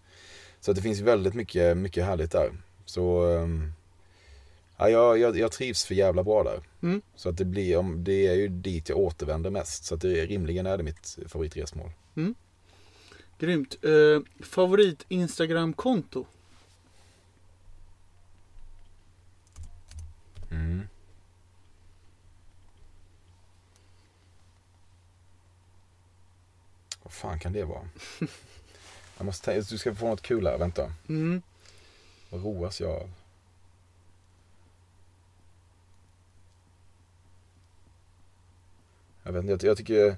Så 0.60 0.74
det 0.74 0.82
finns 0.82 1.00
väldigt 1.00 1.34
mycket, 1.34 1.78
mycket 1.78 2.06
härligt 2.06 2.32
där. 2.32 2.52
Så 2.86 3.26
ehm, 3.26 3.74
ja, 4.78 4.90
jag, 4.90 5.18
jag, 5.18 5.38
jag 5.38 5.52
trivs 5.52 5.86
för 5.86 5.96
jävla 5.96 6.24
bra 6.24 6.44
där. 6.44 6.62
Mm. 6.82 7.02
Så 7.16 7.30
att 7.30 7.38
det 7.38 7.46
blir, 7.46 7.84
det 7.98 8.28
är 8.28 8.36
ju 8.36 8.48
dit 8.48 8.90
jag 8.90 8.98
återvänder 8.98 9.50
mest. 9.50 9.86
Så 9.86 9.96
att 9.96 10.02
det 10.02 10.26
rimligen 10.26 10.66
är 10.66 10.78
det 10.78 10.84
mitt 10.84 11.18
favoritresmål. 11.28 11.92
Mm. 12.16 12.36
Grymt. 13.40 13.78
Eh, 13.84 14.44
favorit 14.46 15.06
Instagram-konto? 15.08 16.26
Mm. 20.52 20.88
Vad 27.04 27.14
fan 27.14 27.40
kan 27.40 27.54
det 27.54 27.64
vara? 27.64 27.90
jag 29.18 29.26
måste 29.26 29.62
du 29.62 29.78
ska 29.78 29.96
få 29.96 30.08
något 30.08 30.22
kul 30.22 30.48
här, 30.48 30.58
vänta. 30.58 30.94
Mm. 31.10 31.42
Vad 32.30 32.44
roas 32.44 32.82
jag 32.82 32.92
av? 32.92 33.12
Jag 39.24 39.32
vet 39.34 39.44
inte, 39.44 39.66
jag, 39.66 39.72
jag 39.72 39.78
tycker 39.78 40.18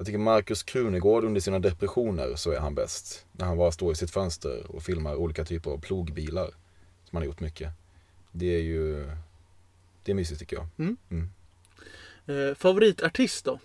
jag 0.00 0.06
tycker 0.06 0.18
Markus 0.18 0.62
Krunegård 0.62 1.24
under 1.24 1.40
sina 1.40 1.58
depressioner 1.58 2.34
så 2.36 2.50
är 2.50 2.58
han 2.58 2.74
bäst. 2.74 3.26
När 3.32 3.46
han 3.46 3.56
bara 3.56 3.72
står 3.72 3.92
i 3.92 3.94
sitt 3.94 4.10
fönster 4.10 4.66
och 4.68 4.82
filmar 4.82 5.14
olika 5.14 5.44
typer 5.44 5.70
av 5.70 5.80
plogbilar. 5.80 6.46
Som 7.04 7.16
han 7.16 7.22
har 7.22 7.26
gjort 7.26 7.40
mycket. 7.40 7.72
Det 8.32 8.46
är 8.46 8.60
ju, 8.60 9.10
det 10.02 10.12
är 10.12 10.14
mysigt 10.14 10.40
tycker 10.40 10.56
jag. 10.56 10.66
Mm. 10.78 10.96
Mm. 11.10 11.30
Eh, 12.26 12.54
favoritartist 12.54 13.44
då? 13.44 13.58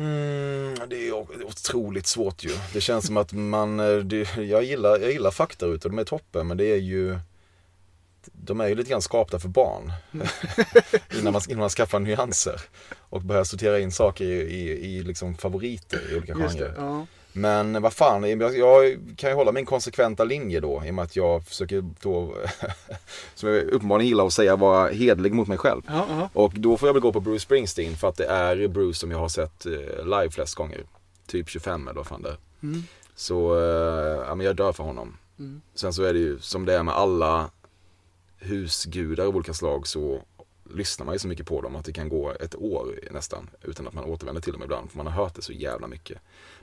Mm, 0.00 0.88
det 0.88 1.08
är 1.08 1.12
otroligt 1.44 2.06
svårt 2.06 2.44
ju. 2.44 2.50
Det 2.72 2.80
känns 2.80 3.06
som 3.06 3.16
att 3.16 3.32
man, 3.32 3.80
eh, 3.80 3.96
det, 3.96 4.36
jag 4.36 4.64
gillar, 4.64 4.98
jag 4.98 5.12
gillar 5.12 5.30
faktarutor, 5.30 5.90
de 5.90 5.98
är 5.98 6.04
toppen. 6.04 6.46
Men 6.46 6.56
det 6.56 6.64
är 6.64 6.76
ju 6.76 7.18
de 8.32 8.60
är 8.60 8.68
ju 8.68 8.74
lite 8.74 8.90
grann 8.90 9.02
skapta 9.02 9.38
för 9.38 9.48
barn. 9.48 9.92
innan, 11.18 11.32
man, 11.32 11.42
innan 11.48 11.60
man 11.60 11.70
skaffar 11.70 11.98
nyanser. 11.98 12.60
Och 12.98 13.22
börjar 13.22 13.44
sortera 13.44 13.78
in 13.78 13.92
saker 13.92 14.24
i, 14.24 14.40
i, 14.40 14.96
i 14.96 15.02
liksom 15.02 15.34
favoriter 15.34 16.12
i 16.12 16.16
olika 16.16 16.34
genrer. 16.34 16.74
Men 17.32 17.82
vad 17.82 17.92
fan, 17.92 18.40
jag, 18.40 18.98
kan 19.16 19.30
ju 19.30 19.36
hålla 19.36 19.52
min 19.52 19.66
konsekventa 19.66 20.24
linje 20.24 20.60
då. 20.60 20.82
I 20.86 20.90
och 20.90 20.94
med 20.94 21.02
att 21.02 21.16
jag 21.16 21.44
försöker 21.44 21.84
då, 22.00 22.34
som 23.34 23.48
jag 23.48 23.62
uppenbarligen 23.62 24.08
gillar 24.08 24.26
att 24.26 24.32
säga, 24.32 24.56
vara 24.56 24.88
hedlig 24.88 25.34
mot 25.34 25.48
mig 25.48 25.58
själv. 25.58 25.82
Ja, 25.86 26.06
ja. 26.08 26.30
Och 26.32 26.52
då 26.56 26.76
får 26.76 26.88
jag 26.88 26.94
väl 26.94 27.02
gå 27.02 27.12
på 27.12 27.20
Bruce 27.20 27.40
Springsteen. 27.40 27.96
För 27.96 28.08
att 28.08 28.16
det 28.16 28.26
är 28.26 28.68
Bruce 28.68 28.98
som 28.98 29.10
jag 29.10 29.18
har 29.18 29.28
sett 29.28 29.66
eh, 29.66 30.04
live 30.04 30.30
flest 30.30 30.54
gånger. 30.54 30.84
Typ 31.26 31.48
25 31.48 31.88
eller 31.88 31.96
vad 31.96 32.06
fan 32.06 32.22
det 32.22 32.28
är. 32.28 32.36
Mm. 32.62 32.82
Så, 33.14 33.58
eh, 33.58 34.24
ja 34.28 34.34
men 34.34 34.46
jag 34.46 34.56
dör 34.56 34.72
för 34.72 34.84
honom. 34.84 35.16
Mm. 35.38 35.60
Sen 35.74 35.92
så 35.92 36.02
är 36.02 36.12
det 36.12 36.18
ju 36.18 36.38
som 36.38 36.66
det 36.66 36.74
är 36.74 36.82
med 36.82 36.94
alla 36.94 37.50
husgudar 38.38 39.26
av 39.26 39.36
olika 39.36 39.54
slag 39.54 39.86
så 39.86 40.22
lyssnar 40.74 41.06
man 41.06 41.14
ju 41.14 41.18
så 41.18 41.28
mycket 41.28 41.46
på 41.46 41.60
dem 41.60 41.76
att 41.76 41.84
det 41.84 41.92
kan 41.92 42.08
gå 42.08 42.32
ett 42.40 42.54
år 42.54 43.00
nästan 43.10 43.50
utan 43.62 43.86
att 43.86 43.94
man 43.94 44.04
återvänder 44.04 44.42
till 44.42 44.52
dem 44.52 44.62
ibland 44.62 44.90
för 44.90 44.96
man 44.96 45.06
har 45.06 45.24
hört 45.24 45.34
det 45.34 45.42
så 45.42 45.52
jävla 45.52 45.86
mycket. 45.86 46.18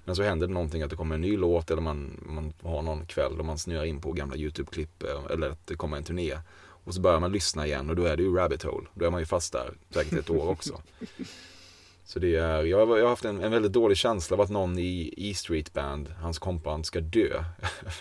Men 0.07 0.15
så 0.15 0.23
händer 0.23 0.47
det 0.47 0.53
någonting 0.53 0.81
att 0.81 0.89
det 0.89 0.95
kommer 0.95 1.15
en 1.15 1.21
ny 1.21 1.37
låt 1.37 1.71
eller 1.71 1.81
man, 1.81 2.19
man 2.25 2.53
har 2.63 2.81
någon 2.81 3.05
kväll 3.05 3.39
och 3.39 3.45
man 3.45 3.57
snöar 3.57 3.85
in 3.85 4.01
på 4.01 4.11
gamla 4.11 4.35
YouTube-klipp 4.35 5.03
eh, 5.03 5.31
eller 5.31 5.49
att 5.49 5.67
det 5.67 5.75
kommer 5.75 5.97
en 5.97 6.03
turné. 6.03 6.37
Och 6.59 6.93
så 6.93 7.01
börjar 7.01 7.19
man 7.19 7.31
lyssna 7.31 7.65
igen 7.67 7.89
och 7.89 7.95
då 7.95 8.03
är 8.03 8.17
det 8.17 8.23
ju 8.23 8.35
rabbit 8.35 8.63
hole. 8.63 8.87
Då 8.93 9.05
är 9.05 9.09
man 9.09 9.19
ju 9.19 9.25
fast 9.25 9.53
där 9.53 9.73
säkert 9.89 10.19
ett 10.19 10.29
år 10.29 10.49
också. 10.49 10.81
Så 12.05 12.19
det 12.19 12.35
är, 12.35 12.63
jag, 12.63 12.85
har, 12.85 12.97
jag 12.97 13.05
har 13.05 13.09
haft 13.09 13.25
en, 13.25 13.43
en, 13.43 13.51
väldigt 13.51 13.73
dålig 13.73 13.97
känsla 13.97 14.35
av 14.35 14.41
att 14.41 14.49
någon 14.49 14.79
i 14.79 15.13
E 15.17 15.33
Street 15.33 15.73
Band, 15.73 16.13
hans 16.21 16.39
kompband, 16.39 16.85
ska 16.85 16.99
dö. 16.99 17.43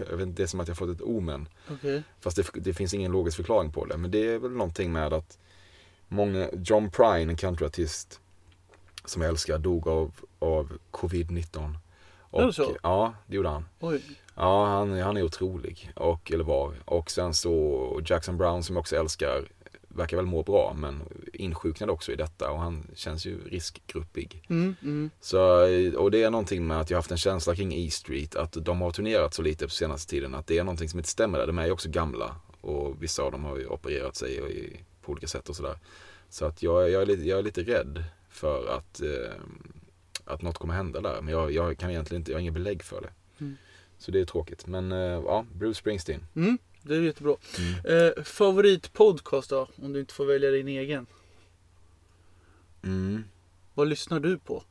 det 0.26 0.42
är 0.42 0.46
som 0.46 0.60
att 0.60 0.68
jag 0.68 0.76
fått 0.76 0.90
ett 0.90 1.02
omen. 1.02 1.48
Okay. 1.72 2.02
Fast 2.20 2.36
det, 2.36 2.50
det, 2.54 2.74
finns 2.74 2.94
ingen 2.94 3.12
logisk 3.12 3.36
förklaring 3.36 3.72
på 3.72 3.84
det. 3.84 3.96
Men 3.96 4.10
det 4.10 4.26
är 4.26 4.38
väl 4.38 4.50
någonting 4.50 4.92
med 4.92 5.12
att 5.12 5.38
många, 6.08 6.48
John 6.52 6.90
Prine, 6.90 7.32
en 7.32 7.36
countryartist 7.36 8.20
som 9.04 9.22
jag 9.22 9.28
älskar, 9.28 9.58
dog 9.58 9.88
av, 9.88 10.12
av 10.38 10.78
covid-19. 10.90 11.74
Och, 12.30 12.54
så? 12.54 12.76
Ja, 12.82 13.14
det 13.26 13.36
gjorde 13.36 13.48
han. 13.48 13.64
Oj. 13.80 14.02
Ja, 14.34 14.66
han, 14.66 15.00
han 15.00 15.16
är 15.16 15.22
otrolig. 15.22 15.92
Och, 15.96 16.32
eller 16.32 16.44
var. 16.44 16.74
Och 16.84 17.10
sen 17.10 17.34
så 17.34 18.00
Jackson 18.06 18.36
Brown 18.36 18.62
som 18.62 18.76
jag 18.76 18.80
också 18.80 18.96
älskar 18.96 19.48
verkar 19.96 20.16
väl 20.16 20.26
må 20.26 20.42
bra 20.42 20.74
men 20.78 21.02
insjuknade 21.32 21.92
också 21.92 22.12
i 22.12 22.16
detta 22.16 22.50
och 22.50 22.58
han 22.58 22.86
känns 22.94 23.26
ju 23.26 23.48
riskgruppig. 23.48 24.42
Mm, 24.48 24.76
mm. 24.82 25.10
Så, 25.20 25.38
och 25.96 26.10
det 26.10 26.22
är 26.22 26.30
någonting 26.30 26.66
med 26.66 26.80
att 26.80 26.90
jag 26.90 26.98
haft 26.98 27.10
en 27.10 27.16
känsla 27.16 27.54
kring 27.54 27.74
E 27.74 27.90
Street 27.90 28.36
att 28.36 28.52
de 28.52 28.80
har 28.80 28.90
turnerat 28.90 29.34
så 29.34 29.42
lite 29.42 29.64
på 29.64 29.70
senaste 29.70 30.10
tiden 30.10 30.34
att 30.34 30.46
det 30.46 30.58
är 30.58 30.64
någonting 30.64 30.88
som 30.88 30.98
inte 30.98 31.10
stämmer 31.10 31.38
där. 31.38 31.46
De 31.46 31.58
är 31.58 31.66
ju 31.66 31.72
också 31.72 31.88
gamla 31.88 32.36
och 32.60 33.02
vissa 33.02 33.22
av 33.22 33.32
dem 33.32 33.44
har 33.44 33.56
ju 33.56 33.66
opererat 33.66 34.16
sig 34.16 34.58
i, 34.58 34.80
på 35.02 35.12
olika 35.12 35.26
sätt 35.26 35.48
och 35.48 35.56
sådär. 35.56 35.78
Så 36.28 36.44
att 36.44 36.62
jag, 36.62 36.90
jag, 36.90 37.02
är 37.02 37.06
lite, 37.06 37.22
jag 37.22 37.38
är 37.38 37.42
lite 37.42 37.62
rädd 37.62 38.04
för 38.30 38.68
att, 38.76 39.00
eh, 39.00 39.34
att 40.26 40.42
något 40.42 40.58
kommer 40.58 40.74
hända 40.74 41.00
där. 41.00 41.22
Men 41.22 41.34
jag, 41.34 41.52
jag 41.52 41.78
kan 41.78 41.90
egentligen 41.90 42.20
inte, 42.20 42.30
jag 42.30 42.36
har 42.36 42.40
inget 42.40 42.54
belägg 42.54 42.82
för 42.82 43.00
det. 43.00 43.10
Mm. 43.40 43.56
Så 43.98 44.10
det 44.10 44.20
är 44.20 44.24
tråkigt. 44.24 44.66
Men 44.66 44.92
eh, 44.92 44.98
ja, 44.98 45.46
Bruce 45.52 45.78
Springsteen. 45.78 46.26
Mm 46.36 46.58
det 46.86 46.96
är 46.96 47.00
jättebra. 47.00 47.36
Mm. 47.58 48.06
Eh, 48.16 48.24
favoritpodcast 48.24 49.50
då? 49.50 49.68
Om 49.82 49.92
du 49.92 50.00
inte 50.00 50.14
får 50.14 50.26
välja 50.26 50.50
din 50.50 50.68
egen. 50.68 51.06
Mm. 52.82 53.24
Vad 53.74 53.88
lyssnar 53.88 54.20
du 54.20 54.38
på? 54.38 54.62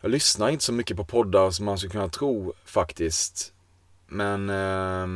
Jag 0.00 0.10
lyssnar 0.10 0.48
inte 0.48 0.64
så 0.64 0.72
mycket 0.72 0.96
på 0.96 1.04
poddar 1.04 1.50
som 1.50 1.64
man 1.66 1.78
skulle 1.78 1.90
kunna 1.90 2.08
tro 2.08 2.54
faktiskt. 2.64 3.52
Men 4.06 4.50
eh, 4.50 5.06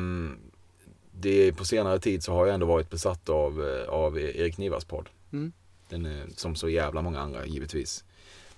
det, 1.12 1.52
på 1.52 1.64
senare 1.64 1.98
tid 1.98 2.24
så 2.24 2.32
har 2.32 2.46
jag 2.46 2.54
ändå 2.54 2.66
varit 2.66 2.90
besatt 2.90 3.28
av, 3.28 3.66
eh, 3.68 3.88
av 3.88 4.18
Erik 4.18 4.58
Nivas 4.58 4.84
podd. 4.84 5.08
Mm. 5.32 5.52
Den 5.88 6.06
är, 6.06 6.26
som 6.36 6.54
så 6.54 6.68
jävla 6.68 7.02
många 7.02 7.20
andra 7.20 7.46
givetvis. 7.46 8.04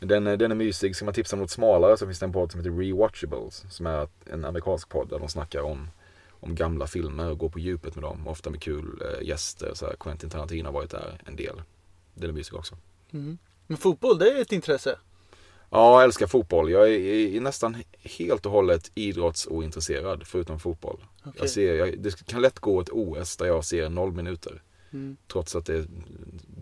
Den, 0.05 0.25
den 0.25 0.51
är 0.51 0.55
mysig. 0.55 0.97
Ska 0.97 1.05
man 1.05 1.15
tipsa 1.15 1.37
om 1.37 1.41
något 1.41 1.51
smalare 1.51 1.97
så 1.97 2.07
finns 2.07 2.19
det 2.19 2.27
en 2.27 2.33
podd 2.33 2.53
som 2.53 2.61
heter 2.61 2.79
Rewatchables. 2.79 3.65
Som 3.71 3.87
är 3.87 4.09
en 4.27 4.45
amerikansk 4.45 4.89
podd 4.89 5.09
där 5.09 5.19
de 5.19 5.29
snackar 5.29 5.61
om 5.61 5.89
om 6.45 6.55
gamla 6.55 6.87
filmer 6.87 7.31
och 7.31 7.39
gå 7.39 7.49
på 7.49 7.59
djupet 7.59 7.95
med 7.95 8.05
dem. 8.05 8.29
Ofta 8.29 8.51
med 8.51 8.63
kul 8.63 9.03
eh, 9.03 9.27
gäster. 9.29 9.71
Så 9.75 9.87
här, 9.87 9.97
Quentin 10.01 10.31
Tarantino 10.31 10.65
har 10.65 10.73
varit 10.73 10.91
där 10.91 11.21
en 11.27 11.37
del. 11.37 11.63
Den 12.15 12.31
är 12.31 12.35
mysig 12.35 12.55
också. 12.55 12.77
Mm. 13.11 13.39
Men 13.67 13.77
fotboll, 13.77 14.19
det 14.19 14.31
är 14.31 14.41
ett 14.41 14.53
intresse. 14.53 14.99
Ja, 15.71 15.95
jag 15.95 16.05
älskar 16.05 16.27
fotboll. 16.27 16.71
Jag 16.71 16.89
är, 16.89 16.99
är 17.37 17.41
nästan 17.41 17.77
helt 18.03 18.47
och 18.47 18.53
hållet 18.53 18.91
idrottsointresserad 18.95 20.27
förutom 20.27 20.59
fotboll. 20.59 21.05
Okej. 21.21 21.33
Jag 21.41 21.51
ser, 21.51 21.75
jag, 21.75 21.99
det 21.99 22.27
kan 22.27 22.43
lätt 22.43 22.59
gå 22.59 22.81
ett 22.81 22.89
OS 22.93 23.37
där 23.37 23.47
jag 23.47 23.65
ser 23.65 23.89
noll 23.89 24.13
minuter. 24.13 24.63
Mm. 24.93 25.17
Trots 25.33 25.57
att 25.57 25.67
det 25.67 25.75
är 25.75 25.87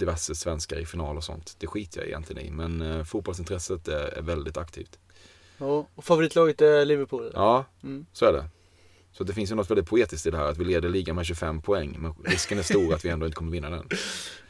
diverse 0.03 0.35
svenskar 0.35 0.77
i 0.79 0.87
final 0.87 1.17
och 1.17 1.25
sånt. 1.25 1.55
Det 1.59 1.67
skiter 1.67 2.01
jag 2.01 2.09
egentligen 2.09 2.47
i. 2.47 2.51
Men 2.51 2.83
eh, 2.83 3.05
fotbollsintresset 3.05 3.88
är, 3.88 4.19
är 4.19 4.23
väldigt 4.23 4.57
aktivt. 4.57 4.99
Ja, 5.59 5.87
och 5.95 6.05
favoritlaget 6.05 6.61
är 6.61 6.85
Liverpool? 6.85 7.21
eller? 7.23 7.33
Ja, 7.38 7.65
Mm. 7.83 8.07
så 8.12 8.25
är 8.27 8.33
det. 8.33 8.45
Så 9.12 9.25
det 9.25 9.33
finns 9.33 9.51
ju 9.51 9.55
något 9.55 9.71
väldigt 9.71 9.87
poetiskt 9.88 10.27
i 10.27 10.31
det 10.31 10.37
här 10.37 10.47
att 10.47 10.59
vi 10.59 10.65
leder 10.65 10.88
ligan 10.88 11.17
med 11.17 11.27
25 11.27 11.62
poäng. 11.62 11.97
Men 11.99 12.15
risken 12.25 12.59
är 12.59 12.62
stor 12.62 12.95
att 12.95 13.05
vi 13.05 13.09
ändå 13.09 13.27
inte 13.27 13.37
kommer 13.37 13.53
vinna 13.53 13.71
den. 13.71 13.88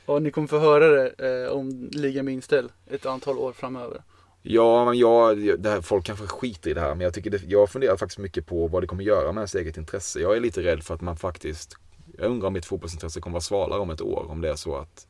Ja, 0.06 0.18
ni 0.18 0.30
kommer 0.30 0.48
få 0.48 0.58
höra 0.58 0.88
det 0.88 1.42
eh, 1.44 1.52
om 1.52 1.88
ligan 1.92 2.24
blir 2.24 2.34
inställd 2.34 2.70
ett 2.90 3.06
antal 3.06 3.38
år 3.38 3.52
framöver. 3.52 4.02
Ja, 4.42 4.84
men 4.84 4.98
jag, 4.98 5.38
det 5.62 5.70
här, 5.70 5.80
folk 5.80 6.04
kanske 6.06 6.26
skiter 6.26 6.70
i 6.70 6.74
det 6.74 6.80
här. 6.80 6.94
Men 6.94 7.00
jag, 7.00 7.14
tycker 7.14 7.30
det, 7.30 7.42
jag 7.46 7.70
funderar 7.70 7.96
faktiskt 7.96 8.18
mycket 8.18 8.46
på 8.46 8.66
vad 8.68 8.82
det 8.82 8.86
kommer 8.86 9.04
göra 9.04 9.32
med 9.32 9.40
ens 9.40 9.54
eget 9.54 9.76
intresse. 9.76 10.20
Jag 10.20 10.36
är 10.36 10.40
lite 10.40 10.62
rädd 10.62 10.82
för 10.82 10.94
att 10.94 11.00
man 11.00 11.16
faktiskt 11.16 11.76
Jag 12.18 12.30
undrar 12.30 12.46
om 12.46 12.52
mitt 12.52 12.64
fotbollsintresse 12.66 13.20
kommer 13.20 13.34
vara 13.34 13.40
svalare 13.40 13.80
om 13.80 13.90
ett 13.90 14.00
år. 14.00 14.26
Om 14.30 14.40
det 14.40 14.48
är 14.50 14.56
så 14.56 14.76
att, 14.76 15.06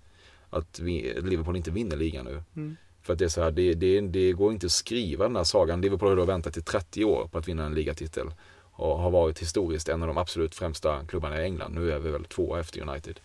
att 0.53 0.79
vi, 0.79 1.21
Liverpool 1.23 1.57
inte 1.57 1.71
vinner 1.71 1.97
ligan 1.97 2.25
nu. 2.25 2.43
Mm. 2.57 2.77
För 3.03 3.13
att 3.13 3.19
det 3.19 3.25
är 3.25 3.29
så 3.29 3.43
här, 3.43 3.51
det, 3.51 3.75
det, 3.75 4.01
det 4.01 4.33
går 4.33 4.53
inte 4.53 4.67
att 4.67 4.73
skriva 4.73 5.25
den 5.25 5.37
här 5.37 5.45
sagan. 5.45 5.81
Liverpool 5.81 6.09
har 6.09 6.17
då 6.17 6.25
väntat 6.25 6.57
i 6.57 6.63
30 6.63 7.05
år 7.05 7.29
på 7.33 7.39
att 7.39 7.49
vinna 7.49 7.67
en 7.67 7.75
ligatitel. 7.75 8.31
Och 8.61 8.99
har 8.99 9.11
varit 9.11 9.39
historiskt 9.39 9.89
en 9.89 10.03
av 10.03 10.09
de 10.09 10.19
absolut 10.19 10.55
främsta 10.55 11.05
klubbarna 11.07 11.41
i 11.41 11.45
England. 11.45 11.75
Nu 11.75 11.93
är 11.93 11.99
vi 11.99 12.11
väl 12.11 12.25
två 12.25 12.57
efter 12.57 12.89
United. 12.89 13.21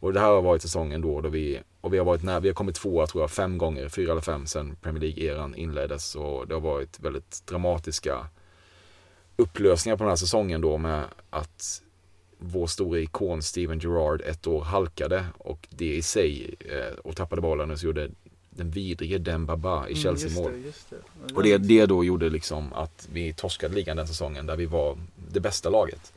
Och 0.00 0.12
det 0.12 0.20
här 0.20 0.26
har 0.26 0.42
varit 0.42 0.62
säsongen 0.62 1.00
då, 1.00 1.20
då 1.20 1.28
vi, 1.28 1.60
och 1.80 1.94
vi 1.94 1.98
har 1.98 2.04
varit 2.04 2.22
när, 2.22 2.40
vi 2.40 2.48
har 2.48 2.54
kommit 2.54 2.74
tvåa 2.74 3.06
tror 3.06 3.22
jag 3.22 3.30
fem 3.30 3.58
gånger, 3.58 3.88
fyra 3.88 4.12
eller 4.12 4.22
fem 4.22 4.46
sedan 4.46 4.76
Premier 4.82 5.02
League-eran 5.02 5.54
inleddes. 5.54 6.14
Och 6.14 6.48
det 6.48 6.54
har 6.54 6.60
varit 6.60 7.00
väldigt 7.00 7.46
dramatiska 7.46 8.26
upplösningar 9.36 9.96
på 9.96 10.04
den 10.04 10.08
här 10.08 10.16
säsongen 10.16 10.60
då 10.60 10.78
med 10.78 11.04
att 11.30 11.82
vår 12.40 12.66
stora 12.66 12.98
ikon 12.98 13.42
Steven 13.42 13.78
Gerrard 13.78 14.20
ett 14.20 14.46
år 14.46 14.60
halkade 14.60 15.26
och 15.38 15.68
det 15.70 15.96
i 15.96 16.02
sig 16.02 16.54
eh, 16.60 16.98
och 16.98 17.16
tappade 17.16 17.42
bollen 17.42 17.70
och 17.70 17.78
så 17.78 17.86
gjorde 17.86 18.10
den 18.50 18.70
vidrige 18.70 19.18
Dembaba 19.18 19.88
i 19.88 19.94
Chelsea 19.94 20.30
mål. 20.30 20.52
Mm. 20.52 21.36
Och 21.36 21.42
det, 21.42 21.58
det 21.58 21.86
då 21.86 22.04
gjorde 22.04 22.30
liksom 22.30 22.72
att 22.72 23.08
vi 23.12 23.32
torskade 23.32 23.74
ligan 23.74 23.96
den 23.96 24.08
säsongen 24.08 24.46
där 24.46 24.56
vi 24.56 24.66
var 24.66 24.98
det 25.32 25.40
bästa 25.40 25.70
laget. 25.70 26.12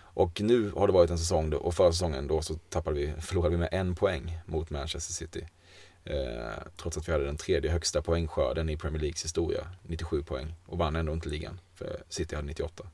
Och 0.00 0.40
nu 0.40 0.70
har 0.70 0.86
det 0.86 0.92
varit 0.92 1.10
en 1.10 1.18
säsong 1.18 1.50
då, 1.50 1.56
och 1.56 1.74
förra 1.74 1.92
säsongen 1.92 2.26
då 2.26 2.42
så 2.42 2.54
tappade 2.54 2.96
vi, 2.96 3.12
förlorade 3.20 3.50
vi 3.50 3.58
med 3.58 3.68
en 3.72 3.94
poäng 3.94 4.38
mot 4.46 4.70
Manchester 4.70 5.12
City. 5.12 5.46
Eh, 6.04 6.62
trots 6.76 6.96
att 6.96 7.08
vi 7.08 7.12
hade 7.12 7.24
den 7.24 7.36
tredje 7.36 7.70
högsta 7.70 8.02
poängskörden 8.02 8.68
i 8.68 8.76
Premier 8.76 9.00
Leagues 9.00 9.24
historia, 9.24 9.66
97 9.82 10.22
poäng. 10.22 10.54
Och 10.66 10.78
vann 10.78 10.96
ändå 10.96 11.12
inte 11.12 11.28
ligan, 11.28 11.60
för 11.74 12.02
City 12.08 12.34
hade 12.34 12.46
98. 12.46 12.84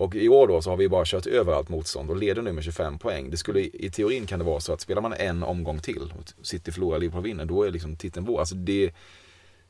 Och 0.00 0.14
i 0.14 0.28
år 0.28 0.48
då 0.48 0.62
så 0.62 0.70
har 0.70 0.76
vi 0.76 0.88
bara 0.88 1.04
kört 1.04 1.26
över 1.26 1.52
allt 1.52 1.68
motstånd 1.68 2.10
och 2.10 2.16
leder 2.16 2.42
nu 2.42 2.52
med 2.52 2.64
25 2.64 2.98
poäng. 2.98 3.30
Det 3.30 3.36
skulle, 3.36 3.60
I 3.60 3.90
teorin 3.90 4.26
kan 4.26 4.38
det 4.38 4.44
vara 4.44 4.60
så 4.60 4.72
att 4.72 4.80
spelar 4.80 5.02
man 5.02 5.12
en 5.12 5.42
omgång 5.42 5.78
till 5.78 6.12
och 6.18 6.46
City 6.46 6.72
förlorar, 6.72 6.98
Liverpool 6.98 7.22
vinner, 7.22 7.44
då 7.44 7.62
är 7.62 7.70
liksom 7.70 7.96
titeln 7.96 8.26
vår. 8.26 8.40
Alltså 8.40 8.54
det, 8.54 8.92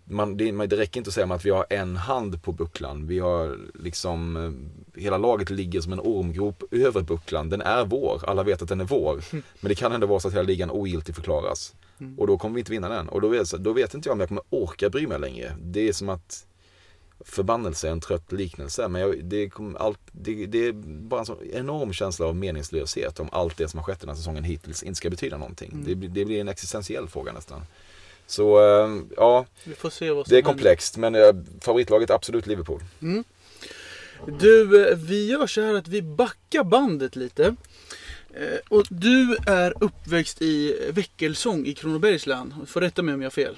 man, 0.05 0.37
det, 0.37 0.67
det 0.67 0.77
räcker 0.77 1.01
inte 1.01 1.09
att 1.09 1.15
säga 1.15 1.35
att 1.35 1.45
vi 1.45 1.51
har 1.51 1.67
en 1.71 1.97
hand 1.97 2.43
på 2.43 2.53
bucklan. 2.53 3.07
Vi 3.07 3.19
har 3.19 3.59
liksom, 3.75 4.37
eh, 4.37 5.01
hela 5.03 5.19
laget 5.19 5.51
ligger 5.51 5.81
som 5.81 5.93
en 5.93 6.01
ormgrop 6.01 6.63
över 6.71 7.03
bucklan. 7.03 7.49
Den 7.49 7.61
är 7.61 7.85
vår, 7.85 8.23
alla 8.27 8.43
vet 8.43 8.63
att 8.63 8.69
den 8.69 8.81
är 8.81 8.85
vår. 8.85 9.25
Men 9.33 9.69
det 9.69 9.75
kan 9.75 9.93
ändå 9.93 10.07
vara 10.07 10.21
så 10.21 10.29
att 10.29 10.35
hela 10.35 10.43
ligan 10.43 10.71
ogiltig 10.71 11.15
förklaras. 11.15 11.75
Och 12.17 12.27
då 12.27 12.39
kommer 12.39 12.55
vi 12.55 12.61
inte 12.61 12.73
vinna 12.73 12.89
den. 12.89 13.09
Och 13.09 13.21
då 13.21 13.29
vet, 13.29 13.51
då 13.51 13.73
vet 13.73 13.95
inte 13.95 14.09
jag 14.09 14.13
om 14.13 14.21
jag 14.21 14.29
kommer 14.29 14.43
orka 14.51 14.91
bry 14.91 15.07
mig 15.07 15.19
längre. 15.19 15.57
Det 15.61 15.89
är 15.89 15.93
som 15.93 16.09
att 16.09 16.47
förbannelse 17.25 17.89
en 17.89 18.01
trött 18.01 18.33
liknelse. 18.33 18.89
Men 18.89 19.01
jag, 19.03 19.25
det, 19.25 19.49
kommer 19.49 19.79
allt, 19.79 19.99
det, 20.13 20.47
det 20.47 20.67
är 20.67 20.73
bara 20.73 21.21
en 21.21 21.27
sån 21.27 21.39
enorm 21.53 21.93
känsla 21.93 22.27
av 22.27 22.37
meningslöshet 22.37 23.21
om 23.21 23.29
allt 23.33 23.57
det 23.57 23.69
som 23.69 23.79
har 23.79 23.85
skett 23.85 24.01
den 24.01 24.09
här 24.09 24.17
säsongen 24.17 24.45
hittills 24.45 24.83
inte 24.83 24.97
ska 24.97 25.11
betyda 25.11 25.37
någonting. 25.37 25.71
Mm. 25.73 25.85
Det, 25.85 25.95
blir- 25.95 26.09
det 26.09 26.25
blir 26.25 26.41
en 26.41 26.49
existentiell 26.49 27.09
fråga 27.09 27.33
nästan. 27.33 27.61
Så 28.27 28.59
eh, 28.59 28.97
ja, 29.17 29.47
det 30.29 30.39
är 30.39 30.43
komplext. 30.43 30.97
Men 30.97 31.15
eh, 31.15 31.33
favoritlaget 31.61 32.11
absolut 32.11 32.47
Liverpool. 32.47 32.81
Du, 34.41 34.89
eh, 34.91 34.97
vi 34.97 35.27
gör 35.31 35.47
så 35.47 35.61
här 35.61 35.75
att 35.75 35.89
vi 35.89 36.03
backar 36.03 36.65
bandet 36.65 37.17
lite. 37.17 37.57
Och 38.69 38.85
du 38.91 39.37
är 39.47 39.75
uppväxt 39.85 40.43
i 40.43 40.77
Väckelsång 40.93 41.67
i 41.67 41.75
Kronobergs 41.75 42.27
län. 42.27 42.55
Får 42.67 42.81
rätta 42.81 43.03
mig 43.03 43.15
om 43.15 43.23
jag 43.23 43.27
har 43.27 43.31
fel. 43.31 43.57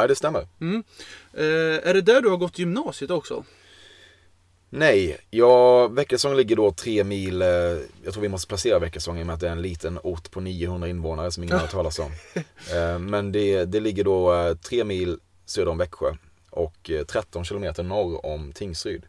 Ja, 0.00 0.06
det 0.06 0.14
stämmer. 0.14 0.48
Mm. 0.60 0.84
Eh, 1.32 1.88
Är 1.88 1.94
det 1.94 2.00
där 2.00 2.20
du 2.20 2.28
har 2.28 2.36
gått 2.36 2.58
gymnasiet 2.58 3.10
också? 3.10 3.44
Nej, 4.70 5.18
ja, 5.30 5.88
Väckelsång 5.88 6.34
ligger 6.36 6.56
då 6.56 6.70
tre 6.72 7.04
mil, 7.04 7.42
eh, 7.42 7.48
jag 8.04 8.12
tror 8.12 8.20
vi 8.20 8.28
måste 8.28 8.48
placera 8.48 8.78
Väckelsång 8.78 9.18
i 9.18 9.22
och 9.22 9.26
med 9.26 9.34
att 9.34 9.40
det 9.40 9.48
är 9.48 9.52
en 9.52 9.62
liten 9.62 9.98
ort 10.02 10.30
på 10.30 10.40
900 10.40 10.88
invånare 10.88 11.30
som 11.30 11.42
ingen 11.42 11.54
har 11.56 11.60
hört 11.60 11.70
talas 11.70 11.98
om. 11.98 12.10
Eh, 12.74 12.98
Men 12.98 13.32
det, 13.32 13.64
det 13.64 13.80
ligger 13.80 14.04
då 14.04 14.34
eh, 14.34 14.54
tre 14.54 14.84
mil 14.84 15.18
söder 15.46 15.70
om 15.70 15.78
Växjö 15.78 16.14
och 16.50 16.90
eh, 16.90 17.04
13 17.04 17.44
kilometer 17.44 17.82
norr 17.82 18.26
om 18.26 18.52
Tingsryd. 18.52 19.02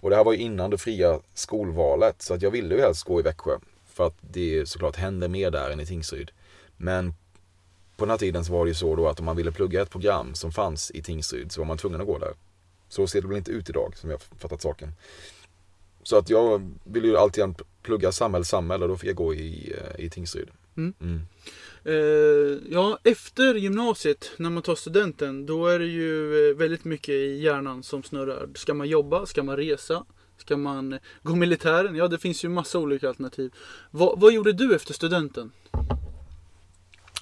Och 0.00 0.10
det 0.10 0.16
här 0.16 0.24
var 0.24 0.32
ju 0.32 0.38
innan 0.38 0.70
det 0.70 0.78
fria 0.78 1.20
skolvalet 1.34 2.22
så 2.22 2.34
att 2.34 2.42
jag 2.42 2.50
ville 2.50 2.74
ju 2.74 2.80
helst 2.80 3.04
gå 3.04 3.20
i 3.20 3.22
Växjö 3.22 3.58
för 3.92 4.06
att 4.06 4.16
det 4.20 4.68
såklart 4.68 4.96
händer 4.96 5.28
mer 5.28 5.50
där 5.50 5.70
än 5.70 5.80
i 5.80 5.86
Tingsryd. 5.86 6.30
Men 6.76 7.14
på 7.98 8.04
den 8.04 8.10
här 8.10 8.18
tiden 8.18 8.44
så 8.44 8.52
var 8.52 8.64
det 8.64 8.68
ju 8.68 8.74
så 8.74 8.96
då 8.96 9.08
att 9.08 9.18
om 9.20 9.26
man 9.26 9.36
ville 9.36 9.52
plugga 9.52 9.82
ett 9.82 9.90
program 9.90 10.34
som 10.34 10.52
fanns 10.52 10.90
i 10.90 11.02
Tingsryd 11.02 11.52
så 11.52 11.60
var 11.60 11.66
man 11.66 11.78
tvungen 11.78 12.00
att 12.00 12.06
gå 12.06 12.18
där. 12.18 12.32
Så 12.88 13.06
ser 13.06 13.22
det 13.22 13.28
väl 13.28 13.36
inte 13.36 13.50
ut 13.50 13.70
idag 13.70 13.96
som 13.96 14.10
jag 14.10 14.22
fattat 14.22 14.62
saken. 14.62 14.92
Så 16.02 16.16
att 16.16 16.30
jag 16.30 16.76
ville 16.84 17.08
ju 17.08 17.16
alltid 17.16 17.54
plugga 17.82 18.12
samhäll, 18.12 18.44
samhäll 18.44 18.82
och 18.82 18.88
då 18.88 18.96
fick 18.96 19.08
jag 19.08 19.16
gå 19.16 19.34
i, 19.34 19.74
eh, 19.76 20.04
i 20.04 20.10
Tingsryd. 20.10 20.48
Mm. 20.76 20.94
Mm. 21.00 21.20
Eh, 21.84 22.58
Ja, 22.70 22.98
efter 23.04 23.54
gymnasiet, 23.54 24.30
när 24.36 24.50
man 24.50 24.62
tar 24.62 24.74
studenten, 24.74 25.46
då 25.46 25.66
är 25.66 25.78
det 25.78 25.86
ju 25.86 26.50
eh, 26.50 26.56
väldigt 26.56 26.84
mycket 26.84 27.14
i 27.14 27.42
hjärnan 27.42 27.82
som 27.82 28.02
snurrar. 28.02 28.48
Ska 28.54 28.74
man 28.74 28.88
jobba? 28.88 29.26
Ska 29.26 29.42
man 29.42 29.56
resa? 29.56 30.04
Ska 30.36 30.56
man 30.56 30.98
gå 31.22 31.34
militären? 31.34 31.96
Ja, 31.96 32.08
det 32.08 32.18
finns 32.18 32.44
ju 32.44 32.48
massa 32.48 32.78
olika 32.78 33.08
alternativ. 33.08 33.54
Vad, 33.90 34.20
vad 34.20 34.32
gjorde 34.32 34.52
du 34.52 34.74
efter 34.74 34.94
studenten? 34.94 35.52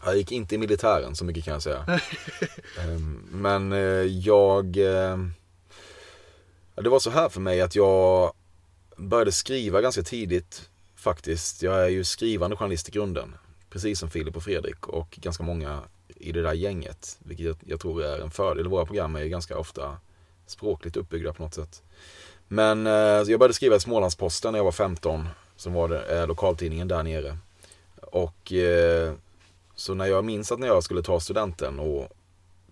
Jag 0.07 0.17
gick 0.17 0.33
inte 0.33 0.55
i 0.55 0.59
militären 0.59 1.17
så 1.17 1.25
mycket 1.25 1.45
kan 1.45 1.53
jag 1.53 1.63
säga. 1.63 1.85
Ehm, 2.81 3.29
Men 3.31 3.73
eh, 3.73 3.79
jag... 4.03 4.77
eh, 4.77 5.19
Det 6.75 6.89
var 6.89 6.99
så 6.99 7.11
här 7.11 7.29
för 7.29 7.41
mig 7.41 7.61
att 7.61 7.75
jag 7.75 8.33
började 8.97 9.33
skriva 9.33 9.81
ganska 9.81 10.03
tidigt 10.03 10.69
faktiskt. 10.97 11.63
Jag 11.63 11.85
är 11.85 11.89
ju 11.89 12.05
skrivande 12.05 12.57
journalist 12.57 12.89
i 12.89 12.93
grunden. 12.93 13.35
Precis 13.71 13.99
som 13.99 14.11
Filip 14.11 14.37
och 14.37 14.43
Fredrik 14.43 14.89
och 14.89 15.19
ganska 15.21 15.43
många 15.43 15.81
i 16.09 16.33
det 16.33 16.43
där 16.43 16.53
gänget. 16.53 17.19
Vilket 17.19 17.57
jag, 17.67 17.81
tror 17.81 18.05
är 18.05 18.19
en 18.19 18.31
fördel. 18.31 18.69
Våra 18.69 18.87
program 18.87 19.17
är 19.17 19.21
ju 19.23 19.29
ganska 19.29 19.59
ofta 19.59 19.97
språkligt 20.47 20.97
uppbyggda 20.97 21.33
på 21.33 21.43
något 21.43 21.55
sätt. 21.55 21.83
Men 22.49 22.87
eh, 22.87 22.93
jag 22.93 23.39
började 23.39 23.55
skriva 23.55 23.77
i 23.77 23.81
Smålandsposten 23.81 24.53
när 24.53 24.59
jag 24.59 24.65
var 24.65 24.73
15. 24.73 25.29
Som 25.57 25.73
var 25.73 25.89
det, 25.89 26.21
eh, 26.21 26.27
lokaltidningen 26.27 26.89
där 26.89 27.03
nere. 27.03 27.39
Och 28.01 28.53
så 29.77 29.95
när 29.95 30.07
jag 30.07 30.25
minns 30.25 30.53
att 30.53 30.59
när 30.59 30.67
jag 30.67 30.83
skulle 30.83 31.03
ta 31.03 31.21
studenten 31.21 31.79
och 31.79 32.09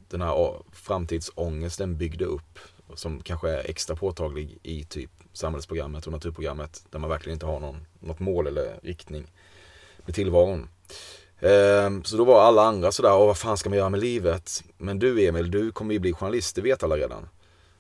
den 0.09 0.21
här 0.21 0.63
framtidsångesten 0.73 1.97
byggde 1.97 2.25
upp, 2.25 2.59
som 2.95 3.21
kanske 3.23 3.51
är 3.51 3.71
extra 3.71 3.97
påtaglig 3.97 4.59
i 4.63 4.85
typ 4.85 5.11
samhällsprogrammet 5.33 6.07
och 6.07 6.13
naturprogrammet, 6.13 6.85
där 6.91 6.99
man 6.99 7.11
verkligen 7.11 7.37
inte 7.37 7.47
har 7.47 7.61
någon, 7.61 7.87
något 8.01 8.21
mål 8.21 8.47
eller 8.47 8.81
riktning 8.83 9.33
med 10.05 10.15
tillvaron. 10.15 10.69
Ehm, 11.41 12.05
Så 12.05 12.17
då 12.17 12.25
var 12.25 12.43
alla 12.43 12.63
andra 12.63 12.93
sådär, 12.93 13.13
Åh, 13.13 13.27
vad 13.27 13.39
fan 13.39 13.57
ska 13.57 13.69
man 13.69 13.79
göra 13.79 13.91
med 13.91 14.01
livet? 14.01 14.65
Men 14.79 14.99
du 14.99 15.27
Emil, 15.27 15.51
du 15.51 15.73
kommer 15.73 15.93
ju 15.95 15.99
bli 15.99 16.13
journalist, 16.13 16.57
det 16.57 16.63
vet 16.63 16.83
alla 16.83 16.97
redan. 16.97 17.29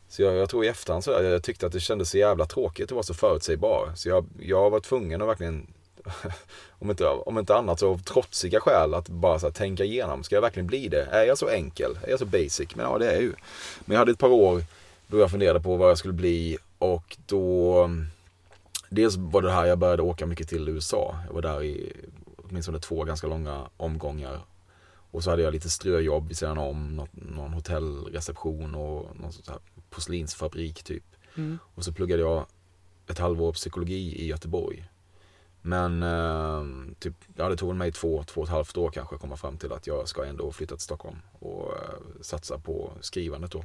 Så 0.09 0.23
jag, 0.23 0.35
jag 0.35 0.51
tror 0.51 0.65
i 0.65 0.69
efterhand 0.69 1.05
sådär, 1.05 1.23
jag 1.23 1.43
tyckte 1.43 1.67
att 1.67 1.73
det 1.73 1.81
kändes 1.81 2.11
så 2.11 2.19
jävla 2.19 2.47
tråkigt 2.47 2.85
att 2.85 2.93
vara 2.93 3.03
så 3.03 3.15
förutsägbar. 3.15 3.93
Så 3.97 4.09
jag, 4.09 4.27
jag 4.41 4.71
var 4.71 4.81
tvungen 4.81 5.23
att 5.23 5.29
verkligen 5.29 5.74
om 6.79 6.91
inte, 6.91 7.07
om 7.07 7.39
inte 7.39 7.55
annat 7.55 7.81
så 7.81 7.91
av 7.91 7.99
trotsiga 7.99 8.61
skäl 8.61 8.95
att 8.95 9.09
bara 9.09 9.39
så 9.39 9.47
här, 9.47 9.53
tänka 9.53 9.85
igenom. 9.85 10.25
Ska 10.25 10.35
jag 10.35 10.43
verkligen 10.43 10.67
bli 10.67 10.89
det? 10.89 11.05
Är 11.05 11.25
jag 11.25 11.39
så 11.39 11.49
enkel? 11.49 11.99
Är 12.03 12.11
jag 12.11 12.19
så 12.19 12.27
basic? 12.27 12.75
Men 12.75 12.87
ja, 12.87 12.99
det 12.99 13.11
är 13.11 13.13
jag 13.13 13.23
ju. 13.23 13.35
Men 13.85 13.95
jag 13.95 13.99
hade 13.99 14.13
ett 14.13 14.19
par 14.19 14.33
år 14.33 14.65
då 15.07 15.19
jag 15.19 15.31
funderade 15.31 15.61
på 15.61 15.77
vad 15.77 15.91
jag 15.91 15.99
skulle 15.99 16.15
bli 16.15 16.59
och 16.79 17.17
då 17.27 17.89
Dels 18.95 19.17
var 19.17 19.43
det 19.43 19.51
här 19.51 19.67
jag 19.67 19.79
började 19.79 20.03
åka 20.03 20.27
mycket 20.27 20.49
till 20.49 20.69
USA. 20.69 21.17
Jag 21.27 21.35
var 21.35 21.43
där 21.43 21.63
i 21.63 21.93
åtminstone 22.37 22.79
två 22.79 23.05
ganska 23.05 23.27
långa 23.27 23.69
omgångar. 23.77 24.41
Och 25.11 25.25
så 25.25 25.31
hade 25.31 25.43
jag 25.43 25.53
lite 25.53 25.71
ströjobb 25.71 26.29
vid 26.29 26.37
sidan 26.37 26.59
om, 26.59 26.97
något, 26.97 27.11
någon 27.13 27.53
hotellreception 27.53 28.75
och 28.75 29.17
någon 29.17 29.33
sån 29.33 29.45
här 29.47 29.59
porslinsfabrik 29.91 30.83
typ. 30.83 31.05
Mm. 31.37 31.59
Och 31.75 31.85
så 31.85 31.93
pluggade 31.93 32.23
jag 32.23 32.47
ett 33.11 33.19
halvår 33.19 33.53
psykologi 33.53 34.23
i 34.23 34.27
Göteborg. 34.27 34.85
Men 35.67 36.03
eh, 36.03 36.65
typ, 36.99 37.15
ja, 37.37 37.49
det 37.49 37.57
tog 37.57 37.77
mig 37.77 37.93
två, 37.93 38.25
två 38.25 38.41
och 38.41 38.47
ett 38.47 38.53
halvt 38.53 38.77
år 38.77 38.91
kanske 38.91 39.15
att 39.15 39.21
komma 39.21 39.37
fram 39.37 39.57
till 39.59 39.73
att 39.73 39.87
jag 39.87 40.09
ska 40.09 40.25
ändå 40.25 40.53
flytta 40.53 40.75
till 40.77 40.85
Stockholm 40.85 41.17
och 41.39 41.73
eh, 41.73 41.99
satsa 42.21 42.59
på 42.59 42.91
skrivandet 43.01 43.51
då. 43.51 43.65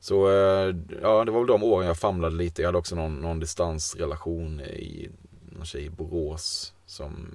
Så 0.00 0.28
eh, 0.28 0.74
ja, 1.02 1.24
det 1.24 1.30
var 1.30 1.38
väl 1.38 1.46
de 1.46 1.62
åren 1.62 1.86
jag 1.86 1.98
famlade 1.98 2.36
lite. 2.36 2.62
Jag 2.62 2.68
hade 2.68 2.78
också 2.78 2.96
någon, 2.96 3.14
någon 3.14 3.40
distansrelation 3.40 4.60
i 4.60 5.10
någon 5.52 5.66
tjej 5.66 5.84
i 5.84 5.90
Borås 5.90 6.72
som 6.86 7.28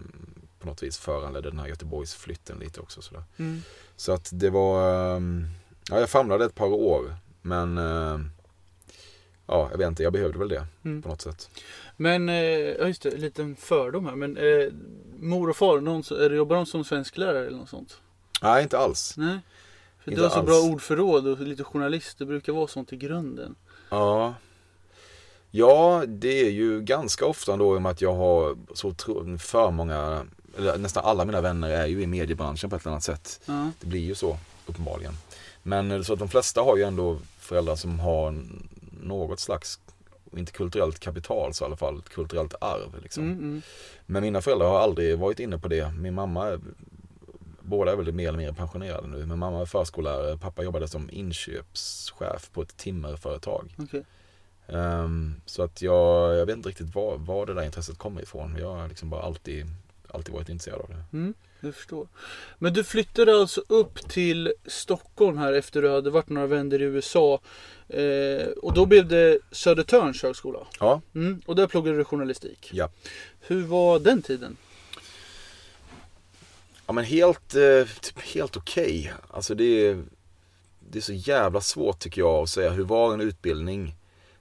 på 0.59 0.67
något 0.67 0.83
vis 0.83 0.97
föranledde 0.97 1.49
den 1.49 1.59
här 1.59 1.67
Göteborgsflytten 1.67 2.59
lite 2.59 2.81
också. 2.81 3.01
Sådär. 3.01 3.23
Mm. 3.37 3.61
Så 3.95 4.11
att 4.11 4.29
det 4.33 4.49
var, 4.49 4.81
eh, 5.15 5.21
ja 5.89 5.99
jag 5.99 6.09
famlade 6.09 6.45
ett 6.45 6.55
par 6.55 6.73
år. 6.73 7.15
Men 7.41 7.77
eh, 7.77 8.19
ja, 9.45 9.67
jag 9.71 9.77
vet 9.77 9.87
inte, 9.87 10.03
jag 10.03 10.13
behövde 10.13 10.39
väl 10.39 10.49
det 10.49 10.65
Mm. 10.83 11.01
på 11.01 11.09
något 11.09 11.21
sätt. 11.21 11.49
Men, 12.01 12.29
eh, 12.29 12.35
ja 12.35 12.87
just 12.87 13.01
det, 13.01 13.09
en 13.09 13.21
liten 13.21 13.55
fördom 13.55 14.05
här. 14.05 14.15
Men 14.15 14.37
eh, 14.37 14.67
mor 15.19 15.49
och 15.49 15.57
far, 15.57 15.79
någon, 15.81 16.03
så- 16.03 16.15
är 16.15 16.29
det- 16.29 16.35
jobbar 16.35 16.55
de 16.55 16.65
som 16.65 16.83
svensklärare 16.83 17.47
eller 17.47 17.57
något 17.57 17.69
sånt? 17.69 17.97
Nej, 18.41 18.63
inte 18.63 18.77
alls. 18.77 19.13
Nej? 19.17 19.39
För 19.99 20.11
du 20.11 20.11
Inte 20.11 20.23
har 20.23 20.29
så 20.29 20.35
alls. 20.39 20.45
bra 20.47 20.59
ordförråd 20.73 21.27
och 21.27 21.39
lite 21.39 21.63
journalist. 21.63 22.17
Det 22.17 22.25
brukar 22.25 22.53
vara 22.53 22.67
sånt 22.67 22.93
i 22.93 22.97
grunden. 22.97 23.55
Ja. 23.89 24.33
Ja, 25.51 26.03
det 26.07 26.41
är 26.47 26.49
ju 26.49 26.81
ganska 26.81 27.25
ofta 27.25 27.57
då 27.57 27.75
i 27.75 27.77
och 27.77 27.81
med 27.81 27.91
att 27.91 28.01
jag 28.01 28.13
har 28.15 28.57
så 28.73 28.93
för 29.39 29.71
många, 29.71 30.25
eller 30.57 30.77
nästan 30.77 31.05
alla 31.05 31.25
mina 31.25 31.41
vänner 31.41 31.69
är 31.69 31.85
ju 31.87 32.01
i 32.01 32.07
mediebranschen 32.07 32.69
på 32.69 32.75
ett 32.75 32.81
eller 32.81 32.91
annat 32.91 33.03
sätt. 33.03 33.41
Ja. 33.45 33.71
Det 33.81 33.87
blir 33.87 33.99
ju 34.01 34.15
så, 34.15 34.37
uppenbarligen. 34.67 35.13
Men 35.63 35.91
eh, 35.91 36.01
så 36.01 36.13
att 36.13 36.19
de 36.19 36.27
flesta 36.27 36.61
har 36.61 36.77
ju 36.77 36.83
ändå 36.83 37.17
föräldrar 37.39 37.75
som 37.75 37.99
har 37.99 38.35
något 39.01 39.39
slags, 39.39 39.79
inte 40.37 40.51
kulturellt 40.51 40.99
kapital 40.99 41.53
så 41.53 41.63
i 41.63 41.65
alla 41.65 41.75
fall, 41.75 41.99
ett 41.99 42.09
kulturellt 42.09 42.55
arv. 42.61 43.01
Liksom. 43.03 43.23
Mm, 43.23 43.37
mm. 43.37 43.61
Men 44.05 44.23
mina 44.23 44.41
föräldrar 44.41 44.67
har 44.67 44.79
aldrig 44.79 45.19
varit 45.19 45.39
inne 45.39 45.57
på 45.57 45.67
det. 45.67 45.91
Min 45.91 46.13
mamma, 46.13 46.59
båda 47.61 47.91
är 47.91 47.95
väl 47.95 48.13
mer 48.13 48.27
eller 48.27 48.37
mindre 48.37 48.55
pensionerade 48.55 49.07
nu. 49.07 49.25
Men 49.25 49.39
mamma 49.39 49.61
är 49.61 49.65
förskollärare, 49.65 50.37
pappa 50.37 50.63
jobbade 50.63 50.87
som 50.87 51.09
inköpschef 51.09 52.49
på 52.53 52.61
ett 52.61 52.77
timmerföretag. 52.77 53.75
Okej. 53.77 54.03
Ehm, 54.67 55.41
så 55.45 55.63
att 55.63 55.81
jag, 55.81 56.35
jag 56.35 56.45
vet 56.45 56.55
inte 56.55 56.69
riktigt 56.69 56.95
var, 56.95 57.17
var 57.17 57.45
det 57.45 57.53
där 57.53 57.63
intresset 57.63 57.97
kommer 57.97 58.21
ifrån. 58.21 58.55
Jag 58.59 58.75
har 58.75 58.87
liksom 58.87 59.09
bara 59.09 59.21
alltid, 59.21 59.65
alltid 60.07 60.33
varit 60.33 60.49
intresserad 60.49 60.81
av 60.81 60.89
det. 60.89 61.17
Mm, 61.17 61.33
jag 61.61 61.75
förstår. 61.75 62.07
Men 62.57 62.73
du 62.73 62.83
flyttade 62.83 63.35
alltså 63.35 63.61
upp 63.67 64.09
till 64.09 64.53
Stockholm 64.65 65.37
här 65.37 65.53
efter 65.53 65.81
du 65.81 65.89
hade 65.89 66.09
varit 66.09 66.29
några 66.29 66.47
vändor 66.47 66.81
i 66.81 66.85
USA. 66.85 67.41
Eh, 67.87 68.47
och 68.47 68.73
då 68.73 68.85
blev 68.85 69.07
det 69.07 69.39
Södertörns 69.51 70.23
högskola. 70.23 70.59
Ja, 70.79 71.01
Mm, 71.15 71.41
och 71.45 71.55
där 71.55 71.67
pluggade 71.67 71.97
du 71.97 72.03
journalistik. 72.03 72.69
ja. 72.73 72.89
Hur 73.39 73.63
var 73.63 73.99
den 73.99 74.21
tiden? 74.21 74.57
Ja 76.87 76.93
men 76.93 77.03
helt, 77.05 77.55
eh, 77.55 77.85
typ 78.01 78.19
helt 78.19 78.57
okej. 78.57 79.13
Alltså 79.31 79.55
det 79.55 79.63
är, 79.87 80.03
det 80.79 80.99
är 80.99 81.01
så 81.01 81.13
jävla 81.13 81.61
svårt 81.61 81.99
tycker 81.99 82.21
jag 82.21 82.43
att 82.43 82.49
säga 82.49 82.69
hur 82.69 82.83
var 82.83 83.13
en 83.13 83.21
utbildning? 83.21 83.95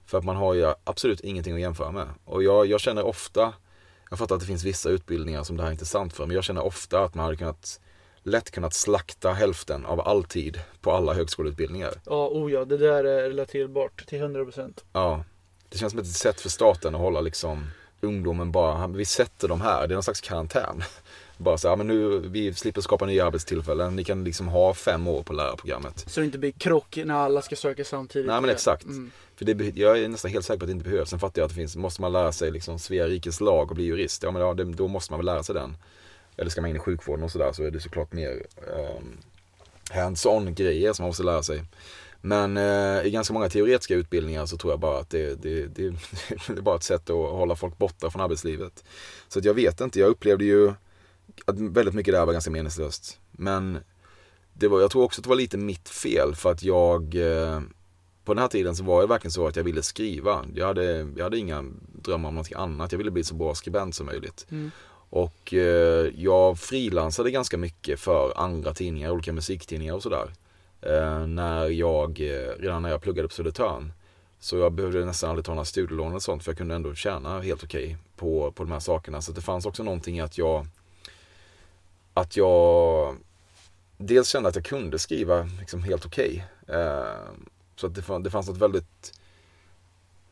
För 0.05 0.17
att 0.17 0.23
man 0.23 0.35
har 0.35 0.53
ju 0.53 0.73
absolut 0.83 1.19
ingenting 1.21 1.53
att 1.53 1.59
jämföra 1.61 1.91
med. 1.91 2.07
Och 2.25 2.43
jag, 2.43 2.65
jag 2.65 2.79
känner 2.79 3.03
ofta, 3.05 3.53
jag 4.09 4.19
fattar 4.19 4.35
att 4.35 4.41
det 4.41 4.47
finns 4.47 4.63
vissa 4.63 4.89
utbildningar 4.89 5.43
som 5.43 5.57
det 5.57 5.63
här 5.63 5.69
är 5.69 5.71
intressant 5.73 6.13
för, 6.13 6.25
men 6.25 6.35
jag 6.35 6.43
känner 6.43 6.65
ofta 6.65 7.03
att 7.03 7.15
man 7.15 7.25
hade 7.25 7.37
kunnat 7.37 7.79
lätt 8.23 8.51
kunnat 8.51 8.73
slakta 8.73 9.33
hälften 9.33 9.85
av 9.85 10.01
all 10.01 10.23
tid 10.23 10.59
på 10.81 10.91
alla 10.91 11.13
högskoleutbildningar. 11.13 11.93
Ja, 12.05 12.27
oh 12.27 12.51
ja, 12.51 12.65
det 12.65 12.77
där 12.77 13.03
är 13.03 13.23
relaterbart 13.23 14.07
till 14.07 14.21
100%. 14.21 14.79
Ja, 14.93 15.23
det 15.69 15.77
känns 15.77 15.91
som 15.91 15.99
ett 15.99 16.07
sätt 16.07 16.41
för 16.41 16.49
staten 16.49 16.95
att 16.95 17.01
hålla 17.01 17.21
liksom 17.21 17.67
ungdomen 18.01 18.51
bara, 18.51 18.87
vi 18.87 19.05
sätter 19.05 19.47
dem 19.47 19.61
här, 19.61 19.87
det 19.87 19.93
är 19.93 19.95
någon 19.95 20.03
slags 20.03 20.21
karantän. 20.21 20.83
Bara 21.39 21.57
så 21.57 21.69
här, 21.69 21.75
men 21.75 21.87
nu, 21.87 22.19
vi 22.19 22.53
slipper 22.53 22.81
skapa 22.81 23.05
nya 23.05 23.25
arbetstillfällen, 23.25 23.95
ni 23.95 24.03
kan 24.03 24.23
liksom 24.23 24.47
ha 24.47 24.73
fem 24.73 25.07
år 25.07 25.23
på 25.23 25.33
lärarprogrammet. 25.33 26.05
Så 26.07 26.19
det 26.19 26.25
inte 26.25 26.37
blir 26.37 26.51
krock 26.51 26.99
när 27.05 27.15
alla 27.15 27.41
ska 27.41 27.55
söka 27.55 27.85
samtidigt. 27.85 28.27
Nej 28.27 28.41
men 28.41 28.49
exakt. 28.49 28.83
Mm. 28.83 29.11
För 29.35 29.45
det, 29.45 29.77
jag 29.77 29.99
är 29.99 30.07
nästan 30.07 30.31
helt 30.31 30.45
säker 30.45 30.59
på 30.59 30.63
att 30.63 30.67
det 30.67 30.71
inte 30.71 30.89
behövs. 30.89 31.09
Sen 31.09 31.19
fattar 31.19 31.41
jag 31.41 31.45
att 31.45 31.51
det 31.51 31.55
finns, 31.55 31.75
måste 31.75 32.01
man 32.01 32.11
lära 32.11 32.31
sig 32.31 32.51
liksom 32.51 32.79
Svea 32.79 33.07
rikes 33.07 33.41
lag 33.41 33.69
och 33.69 33.75
bli 33.75 33.83
jurist, 33.85 34.23
ja 34.23 34.31
men 34.31 34.41
ja, 34.41 34.53
det, 34.53 34.63
då 34.63 34.87
måste 34.87 35.13
man 35.13 35.19
väl 35.19 35.25
lära 35.25 35.43
sig 35.43 35.55
den. 35.55 35.77
Eller 36.37 36.49
ska 36.49 36.61
man 36.61 36.69
in 36.69 36.75
i 36.75 36.79
sjukvården 36.79 37.23
och 37.23 37.31
sådär 37.31 37.51
så 37.51 37.63
är 37.63 37.71
det 37.71 37.79
såklart 37.79 38.13
mer 38.13 38.45
um, 38.67 39.17
hands-on 39.89 40.53
grejer 40.53 40.93
som 40.93 41.03
man 41.03 41.09
måste 41.09 41.23
lära 41.23 41.43
sig. 41.43 41.63
Men 42.21 42.57
eh, 42.57 43.05
i 43.05 43.11
ganska 43.11 43.33
många 43.33 43.49
teoretiska 43.49 43.95
utbildningar 43.95 44.45
så 44.45 44.57
tror 44.57 44.73
jag 44.73 44.79
bara 44.79 44.99
att 44.99 45.09
det, 45.09 45.35
det, 45.35 45.67
det, 45.67 45.89
det 46.47 46.57
är 46.57 46.61
bara 46.61 46.75
ett 46.75 46.83
sätt 46.83 47.09
att 47.09 47.15
hålla 47.15 47.55
folk 47.55 47.77
borta 47.77 48.09
från 48.09 48.21
arbetslivet. 48.21 48.83
Så 49.27 49.39
jag 49.43 49.53
vet 49.53 49.81
inte, 49.81 49.99
jag 49.99 50.09
upplevde 50.09 50.45
ju 50.45 50.73
att 51.45 51.59
väldigt 51.59 51.95
mycket 51.95 52.13
där 52.13 52.25
var 52.25 52.33
ganska 52.33 52.51
meningslöst. 52.51 53.19
Men 53.31 53.77
det 54.53 54.67
var, 54.67 54.81
jag 54.81 54.91
tror 54.91 55.03
också 55.03 55.19
att 55.21 55.23
det 55.23 55.29
var 55.29 55.35
lite 55.35 55.57
mitt 55.57 55.89
fel 55.89 56.35
för 56.35 56.51
att 56.51 56.63
jag 56.63 57.15
eh, 57.15 57.61
på 58.23 58.33
den 58.33 58.41
här 58.41 58.47
tiden 58.47 58.75
så 58.75 58.83
var 58.83 59.01
det 59.01 59.07
verkligen 59.07 59.31
så 59.31 59.47
att 59.47 59.55
jag 59.55 59.63
ville 59.63 59.83
skriva. 59.83 60.45
Jag 60.55 60.67
hade, 60.67 61.07
jag 61.17 61.23
hade 61.23 61.37
inga 61.37 61.65
drömmar 61.93 62.29
om 62.29 62.35
någonting 62.35 62.57
annat. 62.57 62.91
Jag 62.91 62.97
ville 62.97 63.11
bli 63.11 63.23
så 63.23 63.35
bra 63.35 63.55
skribent 63.55 63.95
som 63.95 64.05
möjligt. 64.05 64.45
Mm. 64.49 64.71
Och 65.09 65.53
eh, 65.53 66.11
jag 66.15 66.59
frilansade 66.59 67.31
ganska 67.31 67.57
mycket 67.57 67.99
för 67.99 68.33
andra 68.35 68.73
tidningar, 68.73 69.11
olika 69.11 69.33
musiktidningar 69.33 69.93
och 69.93 70.03
sådär. 70.03 70.33
Eh, 70.81 71.27
när 71.27 71.67
jag, 71.67 72.21
eh, 72.21 72.59
redan 72.59 72.81
när 72.81 72.89
jag 72.89 73.01
pluggade 73.01 73.27
på 73.27 73.33
Södertörn. 73.33 73.93
Så 74.39 74.57
jag 74.57 74.73
behövde 74.73 75.05
nästan 75.05 75.29
aldrig 75.29 75.45
ta 75.45 75.51
några 75.51 75.65
studielån 75.65 76.09
eller 76.09 76.19
sånt 76.19 76.43
för 76.43 76.51
jag 76.51 76.57
kunde 76.57 76.75
ändå 76.75 76.95
tjäna 76.95 77.41
helt 77.41 77.63
okej 77.63 77.97
på, 78.15 78.51
på 78.51 78.63
de 78.63 78.71
här 78.71 78.79
sakerna. 78.79 79.21
Så 79.21 79.31
det 79.31 79.41
fanns 79.41 79.65
också 79.65 79.83
någonting 79.83 80.17
i 80.17 80.21
att 80.21 80.37
jag, 80.37 80.67
att 82.19 82.37
jag 82.37 83.15
dels 83.97 84.29
kände 84.29 84.49
att 84.49 84.55
jag 84.55 84.65
kunde 84.65 84.99
skriva 84.99 85.49
liksom 85.59 85.83
helt 85.83 86.05
okej. 86.05 86.45
Eh, 86.67 87.13
så 87.75 87.87
att 87.87 87.95
det, 87.95 88.01
fann, 88.01 88.23
det 88.23 88.29
fanns 88.29 88.47
något 88.47 88.57
väldigt, 88.57 89.13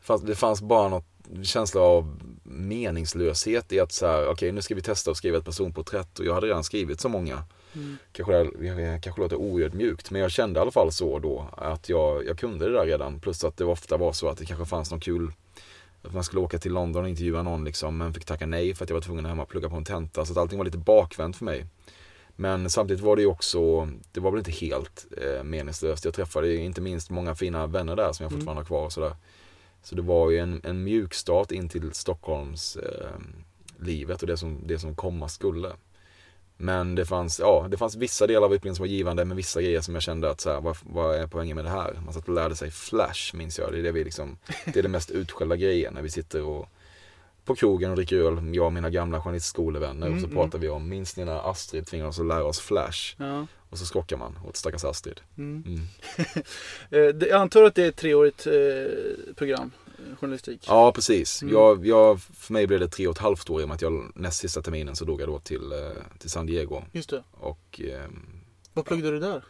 fanns, 0.00 0.22
det 0.22 0.34
fanns 0.34 0.62
bara 0.62 0.88
något 0.88 1.04
känsla 1.42 1.80
av 1.80 2.18
meningslöshet 2.42 3.72
i 3.72 3.80
att 3.80 3.92
så 3.92 4.06
här, 4.06 4.28
okej 4.28 4.52
nu 4.52 4.62
ska 4.62 4.74
vi 4.74 4.82
testa 4.82 5.10
att 5.10 5.16
skriva 5.16 5.38
ett 5.38 5.44
personporträtt 5.44 6.18
och 6.18 6.24
jag 6.24 6.34
hade 6.34 6.46
redan 6.46 6.64
skrivit 6.64 7.00
så 7.00 7.08
många. 7.08 7.44
Mm. 7.74 7.96
Kanske, 8.12 8.44
det- 8.44 9.00
kanske 9.02 9.20
låter 9.20 9.36
oödmjukt 9.36 10.10
men 10.10 10.20
jag 10.22 10.30
kände 10.30 10.58
i 10.58 10.62
alla 10.62 10.70
fall 10.70 10.92
så 10.92 11.18
då 11.18 11.46
att 11.56 11.88
jag, 11.88 12.26
jag 12.26 12.38
kunde 12.38 12.66
det 12.66 12.72
där 12.72 12.86
redan. 12.86 13.20
Plus 13.20 13.44
att 13.44 13.56
det 13.56 13.64
ofta 13.64 13.96
var 13.96 14.12
så 14.12 14.28
att 14.28 14.38
det 14.38 14.44
kanske 14.44 14.66
fanns 14.66 14.90
någon 14.90 15.00
kul 15.00 15.32
att 16.02 16.14
man 16.14 16.24
skulle 16.24 16.40
åka 16.42 16.58
till 16.58 16.72
London 16.72 17.02
och 17.02 17.08
intervjua 17.08 17.42
någon 17.42 17.64
liksom, 17.64 17.96
men 17.98 18.14
fick 18.14 18.24
tacka 18.24 18.46
nej 18.46 18.74
för 18.74 18.84
att 18.84 18.90
jag 18.90 18.94
var 18.96 19.00
tvungen 19.00 19.26
att 19.26 19.30
hemma 19.30 19.42
och 19.42 19.48
plugga 19.48 19.68
på 19.68 19.76
en 19.76 19.84
tenta. 19.84 20.24
Så 20.24 20.32
att 20.32 20.38
allting 20.38 20.58
var 20.58 20.64
lite 20.64 20.78
bakvänt 20.78 21.36
för 21.36 21.44
mig. 21.44 21.66
Men 22.36 22.70
samtidigt 22.70 23.02
var 23.02 23.16
det 23.16 23.22
ju 23.22 23.28
också, 23.28 23.88
det 24.12 24.20
var 24.20 24.30
väl 24.30 24.38
inte 24.38 24.50
helt 24.50 25.06
eh, 25.16 25.44
meningslöst. 25.44 26.04
Jag 26.04 26.14
träffade 26.14 26.48
ju 26.48 26.64
inte 26.64 26.80
minst 26.80 27.10
många 27.10 27.34
fina 27.34 27.66
vänner 27.66 27.96
där 27.96 28.12
som 28.12 28.24
jag 28.24 28.32
Mm. 28.32 28.40
fortfarande 28.40 28.60
har 28.60 28.66
kvar 28.66 28.84
och 28.84 28.92
sådär. 28.92 29.16
Så 29.82 29.94
det 29.94 30.02
var 30.02 30.30
ju 30.30 30.38
en, 30.38 30.60
en 30.64 30.84
mjuk 30.84 31.14
start 31.14 31.52
in 31.52 31.68
till 31.68 31.92
Stockholms 31.92 32.76
eh, 32.76 33.10
livet 33.78 34.22
och 34.22 34.26
det 34.28 34.36
som, 34.36 34.60
det 34.66 34.78
som 34.78 34.94
komma 34.94 35.28
skulle. 35.28 35.72
Men 36.60 36.94
det 36.94 37.06
fanns, 37.06 37.40
ja, 37.40 37.66
det 37.70 37.76
fanns 37.76 37.96
vissa 37.96 38.26
delar 38.26 38.46
av 38.46 38.54
utbildningen 38.54 38.76
som 38.76 38.82
var 38.82 38.88
givande 38.88 39.24
men 39.24 39.36
vissa 39.36 39.62
grejer 39.62 39.80
som 39.80 39.94
jag 39.94 40.02
kände 40.02 40.30
att 40.30 40.40
så 40.40 40.52
här, 40.52 40.60
vad, 40.60 40.76
vad 40.82 41.16
är 41.16 41.26
poängen 41.26 41.56
med 41.56 41.64
det 41.64 41.70
här? 41.70 42.00
Man 42.04 42.14
satt 42.14 42.28
och 42.28 42.34
lärde 42.34 42.56
sig 42.56 42.70
Flash 42.70 43.34
minns 43.34 43.58
jag. 43.58 43.72
Det 43.72 43.78
är 43.78 43.82
det 43.82 43.92
vi 43.92 44.04
liksom, 44.04 44.38
det 44.64 44.78
är 44.78 44.82
det 44.82 44.88
mest 44.88 45.10
utskällda 45.10 45.56
grejen 45.56 45.94
när 45.94 46.02
vi 46.02 46.10
sitter 46.10 46.42
och 46.42 46.68
på 47.44 47.54
krogen 47.54 47.90
och 47.90 47.96
dricker 47.96 48.16
öl, 48.16 48.54
jag 48.54 48.66
och 48.66 48.72
mina 48.72 48.90
gamla 48.90 49.20
journalistskolevänner 49.20 50.06
och 50.06 50.20
så 50.20 50.26
Mm, 50.26 50.36
pratar 50.36 50.58
vi 50.58 50.68
om, 50.68 50.88
minns 50.88 51.16
ni 51.16 51.24
när 51.24 51.50
Astrid 51.50 51.86
tvingade 51.86 52.08
oss 52.08 52.20
att 52.20 52.26
lära 52.26 52.44
oss 52.44 52.60
Flash? 52.60 53.14
Ja. 53.16 53.46
Och 53.70 53.78
så 53.78 53.86
skrockar 53.86 54.16
man 54.16 54.38
åt 54.48 54.56
stackars 54.56 54.84
Astrid. 54.84 55.20
Mm. 55.38 55.64
Mm. 55.66 55.80
Eh, 56.90 57.28
jag 57.28 57.40
antar 57.40 57.62
att 57.62 57.74
det 57.74 57.84
är 57.84 57.88
ett 57.88 57.96
treårigt 57.96 58.46
eh, 58.46 59.34
program, 59.34 59.70
journalistik. 60.20 60.64
Ja, 60.66 60.92
precis. 60.92 61.42
Mm. 61.42 61.54
Jag, 61.54 61.86
jag, 61.86 62.20
för 62.20 62.52
mig 62.52 62.66
blev 62.66 62.80
det 62.80 62.88
tre 62.88 63.06
och 63.06 63.12
ett 63.16 63.22
halvt 63.22 63.50
år 63.50 63.60
i 63.60 63.64
och 63.64 63.68
med 63.68 63.74
att 63.74 63.82
jag 63.82 64.12
näst 64.14 64.38
sista 64.40 64.62
terminen 64.62 64.96
så 64.96 65.04
drog 65.04 65.20
jag 65.20 65.28
då 65.28 65.38
till, 65.38 65.72
eh, 65.72 65.78
till 66.18 66.30
San 66.30 66.46
Diego. 66.46 66.82
Just 66.92 67.10
det. 67.10 67.22
Och 67.32 67.80
ehm, 67.84 68.26
Vad 68.74 68.84
pluggade 68.84 69.10
du 69.12 69.20
där? 69.20 69.42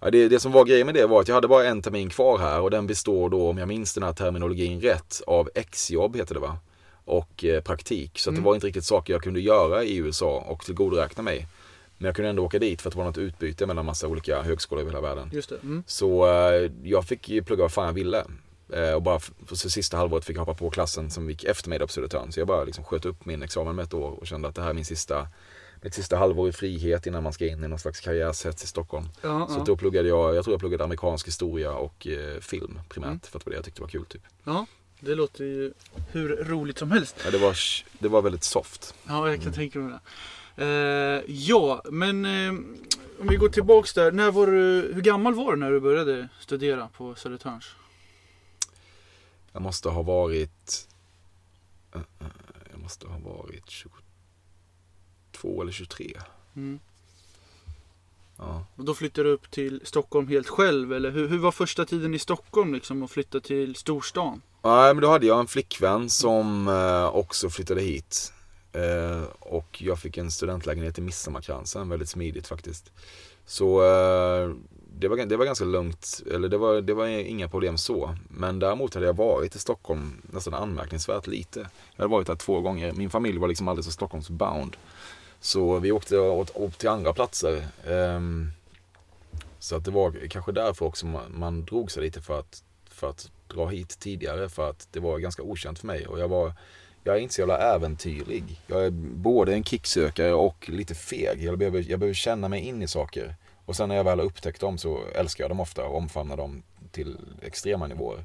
Ja, 0.00 0.10
det, 0.10 0.28
det 0.28 0.40
som 0.40 0.52
var 0.52 0.64
grejen 0.64 0.86
med 0.86 0.94
det 0.94 1.06
var 1.06 1.20
att 1.20 1.28
jag 1.28 1.34
hade 1.34 1.48
bara 1.48 1.64
en 1.64 1.82
termin 1.82 2.10
kvar 2.10 2.38
här 2.38 2.60
och 2.60 2.70
den 2.70 2.86
består 2.86 3.30
då, 3.30 3.48
om 3.48 3.58
jag 3.58 3.68
minns 3.68 3.94
den 3.94 4.02
här 4.02 4.12
terminologin 4.12 4.80
rätt, 4.80 5.20
av 5.26 5.50
exjobb 5.54 6.16
heter 6.16 6.34
det 6.34 6.40
va? 6.40 6.58
Och 7.04 7.44
eh, 7.44 7.60
praktik. 7.62 8.18
Så 8.18 8.30
Mm. 8.30 8.42
det 8.42 8.46
var 8.46 8.54
inte 8.54 8.66
riktigt 8.66 8.84
saker 8.84 9.12
jag 9.12 9.22
kunde 9.22 9.40
göra 9.40 9.84
i 9.84 9.96
USA 9.96 10.44
och 10.48 10.64
tillgodoräkna 10.64 11.22
mig. 11.22 11.46
Men 11.98 12.06
jag 12.06 12.16
kunde 12.16 12.28
ändå 12.28 12.44
åka 12.44 12.58
dit 12.58 12.82
för 12.82 12.88
att 12.88 12.92
det 12.92 12.98
var 12.98 13.04
något 13.06 13.18
utbyte 13.18 13.66
mellan 13.66 13.84
massa 13.86 14.06
olika 14.08 14.42
högskolor 14.42 14.82
över 14.82 14.90
hela 14.92 15.00
världen. 15.00 15.30
Just 15.32 15.48
det. 15.48 15.56
Mm. 15.62 15.82
Så 15.86 16.26
eh, 16.26 16.70
jag 16.82 17.04
fick 17.04 17.28
ju 17.28 17.42
plugga 17.42 17.62
vad 17.62 17.72
fan 17.72 17.86
jag 17.86 17.92
ville. 17.92 18.24
Eh, 18.72 18.92
och 18.92 19.02
bara 19.02 19.20
för 19.46 19.56
sista 19.56 19.96
halvåret 19.96 20.24
fick 20.24 20.36
jag 20.36 20.40
hoppa 20.40 20.54
på 20.54 20.70
klassen 20.70 21.10
som 21.10 21.30
gick 21.30 21.44
efter 21.44 21.68
mig 21.68 21.78
på 21.78 21.88
Södertörn. 21.88 22.32
Så 22.32 22.40
jag 22.40 22.46
bara 22.46 22.64
liksom 22.64 22.84
sköt 22.84 23.04
upp 23.04 23.24
min 23.24 23.42
examen 23.42 23.76
med 23.76 23.82
ett 23.82 23.94
år 23.94 24.10
och 24.10 24.26
kände 24.26 24.48
att 24.48 24.54
det 24.54 24.62
här 24.62 24.70
är 24.70 24.74
min 24.74 24.84
sista, 24.84 25.28
mitt 25.82 25.94
sista 25.94 26.16
halvår 26.16 26.48
i 26.48 26.52
frihet 26.52 27.06
innan 27.06 27.22
man 27.22 27.32
ska 27.32 27.46
in 27.46 27.64
i 27.64 27.68
någon 27.68 27.78
slags 27.78 28.00
karriärshets 28.00 28.64
i 28.64 28.66
Stockholm. 28.66 29.06
Ja, 29.22 29.46
Så 29.50 29.58
ja. 29.58 29.64
då 29.66 29.76
pluggade 29.76 30.08
jag, 30.08 30.34
jag 30.34 30.44
tror 30.44 30.54
jag 30.54 30.60
pluggade 30.60 30.84
amerikansk 30.84 31.26
historia 31.26 31.72
och 31.72 32.06
eh, 32.06 32.40
film 32.40 32.80
primärt. 32.88 33.08
Mm. 33.08 33.20
För 33.20 33.38
att 33.38 33.44
det 33.44 33.46
var 33.46 33.50
det 33.50 33.56
jag 33.56 33.64
tyckte 33.64 33.80
var 33.80 33.88
kul 33.88 34.04
typ. 34.04 34.22
ja. 34.44 34.66
Det 35.00 35.14
låter 35.14 35.44
ju 35.44 35.72
hur 36.12 36.28
roligt 36.44 36.78
som 36.78 36.90
helst. 36.90 37.16
Ja, 37.24 37.30
det, 37.30 37.38
var, 37.38 37.56
det 37.98 38.08
var 38.08 38.22
väldigt 38.22 38.44
soft. 38.44 38.94
Ja, 39.06 39.30
jag 39.30 39.42
kan 39.42 39.52
tänka 39.52 39.78
mig 39.78 39.98
det. 40.56 40.64
Eh, 40.64 41.22
ja, 41.34 41.82
men 41.90 42.24
eh, 42.24 42.50
om 43.20 43.28
vi 43.28 43.36
går 43.36 43.48
tillbaks 43.48 43.94
där. 43.94 44.12
När 44.12 44.30
var 44.30 44.46
du, 44.46 44.90
hur 44.94 45.00
gammal 45.02 45.34
var 45.34 45.52
du 45.52 45.58
när 45.58 45.70
du 45.70 45.80
började 45.80 46.28
studera 46.40 46.88
på 46.96 47.14
Södertörns? 47.14 47.64
Jag 49.58 49.62
måste 49.62 49.88
ha 49.88 50.02
varit 50.02 50.88
eh, 51.94 52.00
eh, 52.00 52.26
Jag 52.70 52.80
måste 52.80 53.06
ha 53.06 53.18
varit 53.18 53.70
22 53.70 55.62
eller 55.62 55.72
23. 55.72 56.20
Mm. 56.56 56.80
Ja. 58.36 58.66
Och 58.76 58.84
då 58.84 58.94
flyttade 58.94 59.28
du 59.28 59.34
upp 59.34 59.50
till 59.50 59.80
Stockholm 59.84 60.28
helt 60.28 60.48
själv 60.48 60.92
eller 60.92 61.10
hur, 61.10 61.28
hur 61.28 61.38
var 61.38 61.52
första 61.52 61.84
tiden 61.84 62.14
i 62.14 62.18
Stockholm 62.18 62.74
liksom 62.74 63.02
att 63.02 63.10
flytta 63.10 63.40
till 63.40 63.74
storstan? 63.74 64.42
Nej, 64.62 64.94
men 64.94 65.02
då 65.02 65.08
hade 65.08 65.26
jag 65.26 65.40
en 65.40 65.46
flickvän 65.46 66.10
som 66.10 66.68
eh, 66.68 67.06
också 67.06 67.50
flyttade 67.50 67.80
hit. 67.80 68.32
Och 69.38 69.82
jag 69.82 69.98
fick 69.98 70.16
en 70.16 70.30
studentlägenhet 70.30 70.98
i 70.98 71.00
Midsommarkransen, 71.00 71.88
väldigt 71.88 72.08
smidigt 72.08 72.46
faktiskt. 72.46 72.92
Så 73.46 73.82
det, 74.98 75.08
var, 75.08 75.16
det 75.16 75.36
var 75.36 75.44
ganska 75.44 75.64
lugnt, 75.64 76.22
eller 76.32 76.48
det 76.48 76.58
var, 76.58 76.80
det 76.80 76.94
var 76.94 77.06
inga 77.06 77.48
problem 77.48 77.78
så. 77.78 78.16
Men 78.28 78.58
däremot 78.58 78.94
hade 78.94 79.06
jag 79.06 79.16
varit 79.16 79.56
i 79.56 79.58
Stockholm 79.58 80.22
nästan 80.22 80.54
anmärkningsvärt 80.54 81.26
lite. 81.26 81.60
Jag 81.96 82.02
hade 82.02 82.10
varit 82.10 82.26
där 82.26 82.34
två 82.34 82.60
gånger. 82.60 82.92
Min 82.92 83.10
familj 83.10 83.38
var 83.38 83.48
liksom 83.48 83.68
alldeles 83.68 83.86
så 83.86 83.92
Stockholmsbound. 83.92 84.76
Så 85.40 85.78
vi 85.78 85.92
åkte 85.92 86.16
upp 86.16 86.78
till 86.78 86.88
andra 86.88 87.12
platser. 87.12 87.66
Um, 87.86 88.50
så 89.58 89.76
att 89.76 89.84
det 89.84 89.90
var 89.90 90.28
kanske 90.30 90.52
därför 90.52 90.86
också 90.86 91.06
man, 91.06 91.38
man 91.38 91.64
drog 91.64 91.90
sig 91.90 92.02
lite 92.02 92.20
för 92.20 92.38
att, 92.38 92.62
för 92.90 93.10
att 93.10 93.30
dra 93.48 93.66
hit 93.66 93.98
tidigare. 93.98 94.48
För 94.48 94.70
att 94.70 94.88
det 94.90 95.00
var 95.00 95.18
ganska 95.18 95.42
okänt 95.42 95.78
för 95.78 95.86
mig. 95.86 96.06
Och 96.06 96.18
jag 96.18 96.28
var 96.28 96.52
jag 97.04 97.16
är 97.16 97.20
inte 97.20 97.34
så 97.34 97.40
jävla 97.40 97.74
äventyrlig. 97.74 98.60
Jag 98.66 98.86
är 98.86 98.90
både 98.90 99.54
en 99.54 99.64
kicksökare 99.64 100.32
och 100.32 100.68
lite 100.68 100.94
feg. 100.94 101.42
Jag 101.42 101.58
behöver, 101.58 101.84
jag 101.88 102.00
behöver 102.00 102.14
känna 102.14 102.48
mig 102.48 102.60
in 102.60 102.82
i 102.82 102.88
saker. 102.88 103.34
Och 103.68 103.76
sen 103.76 103.88
när 103.88 103.96
jag 103.96 104.04
väl 104.04 104.18
har 104.18 104.26
upptäckt 104.26 104.60
dem 104.60 104.78
så 104.78 105.00
älskar 105.14 105.44
jag 105.44 105.50
dem 105.50 105.60
ofta 105.60 105.84
och 105.84 105.96
omfamnar 105.96 106.36
dem 106.36 106.62
till 106.90 107.18
extrema 107.42 107.86
nivåer. 107.86 108.24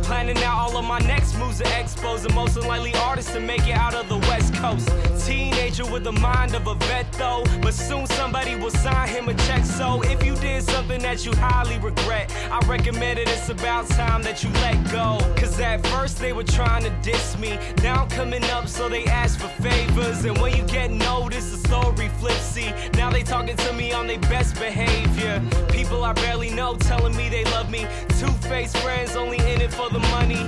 Planning 0.06 0.36
out 0.36 0.46
all 0.46 0.76
of 0.76 0.84
my 0.84 0.95
next 1.00 1.36
moves 1.38 1.58
to 1.58 1.80
expose 1.80 2.22
the 2.22 2.32
most 2.32 2.56
unlikely 2.56 2.94
artists 2.94 3.32
to 3.32 3.40
make 3.40 3.66
it 3.66 3.76
out 3.76 3.94
of 3.94 4.08
the 4.08 4.18
West 4.28 4.54
Coast. 4.54 4.88
Teenager 5.26 5.84
with 5.84 6.04
the 6.04 6.12
mind 6.12 6.54
of 6.54 6.66
a 6.66 6.74
vet 6.74 7.10
though. 7.12 7.44
But 7.60 7.74
soon 7.74 8.06
somebody 8.06 8.54
will 8.54 8.70
sign 8.70 9.08
him 9.08 9.28
a 9.28 9.34
check. 9.46 9.64
So 9.64 10.02
if 10.02 10.24
you 10.24 10.34
did 10.36 10.62
something 10.62 11.00
that 11.02 11.24
you 11.26 11.32
highly 11.36 11.78
regret, 11.78 12.32
I 12.50 12.58
recommend 12.66 13.18
it. 13.18 13.28
It's 13.28 13.48
about 13.48 13.88
time 13.88 14.22
that 14.22 14.42
you 14.42 14.50
let 14.64 14.76
go. 14.90 15.18
Cause 15.36 15.58
at 15.60 15.86
first 15.88 16.18
they 16.18 16.32
were 16.32 16.44
trying 16.44 16.84
to 16.84 16.90
diss 17.02 17.36
me. 17.38 17.58
Now 17.82 18.02
I'm 18.02 18.08
coming 18.08 18.44
up, 18.44 18.68
so 18.68 18.88
they 18.88 19.04
ask 19.04 19.40
for 19.40 19.48
favors. 19.62 20.24
And 20.24 20.38
when 20.38 20.56
you 20.56 20.62
get 20.64 20.90
noticed, 20.90 21.50
the 21.50 21.68
story 21.68 22.08
flipsy. 22.20 22.72
Now 22.96 23.10
they 23.10 23.22
talking 23.22 23.56
to 23.56 23.72
me 23.72 23.92
on 23.92 24.06
their 24.06 24.20
best 24.20 24.54
behavior. 24.54 25.42
People 25.70 26.04
I 26.04 26.12
barely 26.12 26.50
know 26.50 26.76
telling 26.76 27.16
me 27.16 27.28
they 27.28 27.44
love 27.44 27.70
me. 27.70 27.86
Two 28.18 28.32
faced 28.48 28.76
friends 28.78 29.16
only 29.16 29.38
in 29.38 29.60
it 29.60 29.72
for 29.72 29.90
the 29.90 29.98
money 29.98 30.44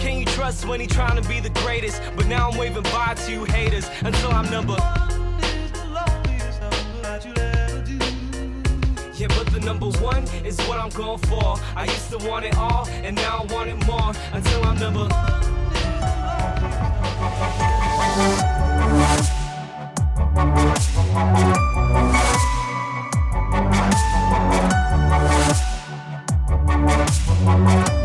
can 0.00 0.18
you 0.18 0.24
trust 0.24 0.66
when 0.66 0.80
he 0.80 0.86
trying 0.86 1.20
to 1.22 1.28
be 1.28 1.40
the 1.40 1.50
greatest? 1.60 2.00
But 2.16 2.26
now 2.26 2.48
I'm 2.48 2.58
waving 2.58 2.82
bye 2.84 3.14
to 3.14 3.32
you 3.32 3.44
haters 3.44 3.88
until 4.02 4.32
I'm 4.32 4.50
number. 4.50 4.72
one. 4.72 5.10
Yeah, 9.14 9.28
but 9.28 9.46
the 9.52 9.60
number 9.62 9.90
one 10.00 10.24
is 10.44 10.58
what 10.62 10.78
I'm 10.78 10.88
going 10.90 11.18
for. 11.18 11.56
I 11.76 11.84
used 11.84 12.10
to 12.10 12.18
want 12.26 12.46
it 12.46 12.56
all, 12.56 12.88
and 12.88 13.14
now 13.14 13.44
I 13.46 13.52
want 13.52 13.68
it 13.68 13.86
more 13.86 14.12
until 14.32 14.64
I'm 14.64 14.78
number. 14.78 15.06
One. 27.44 27.99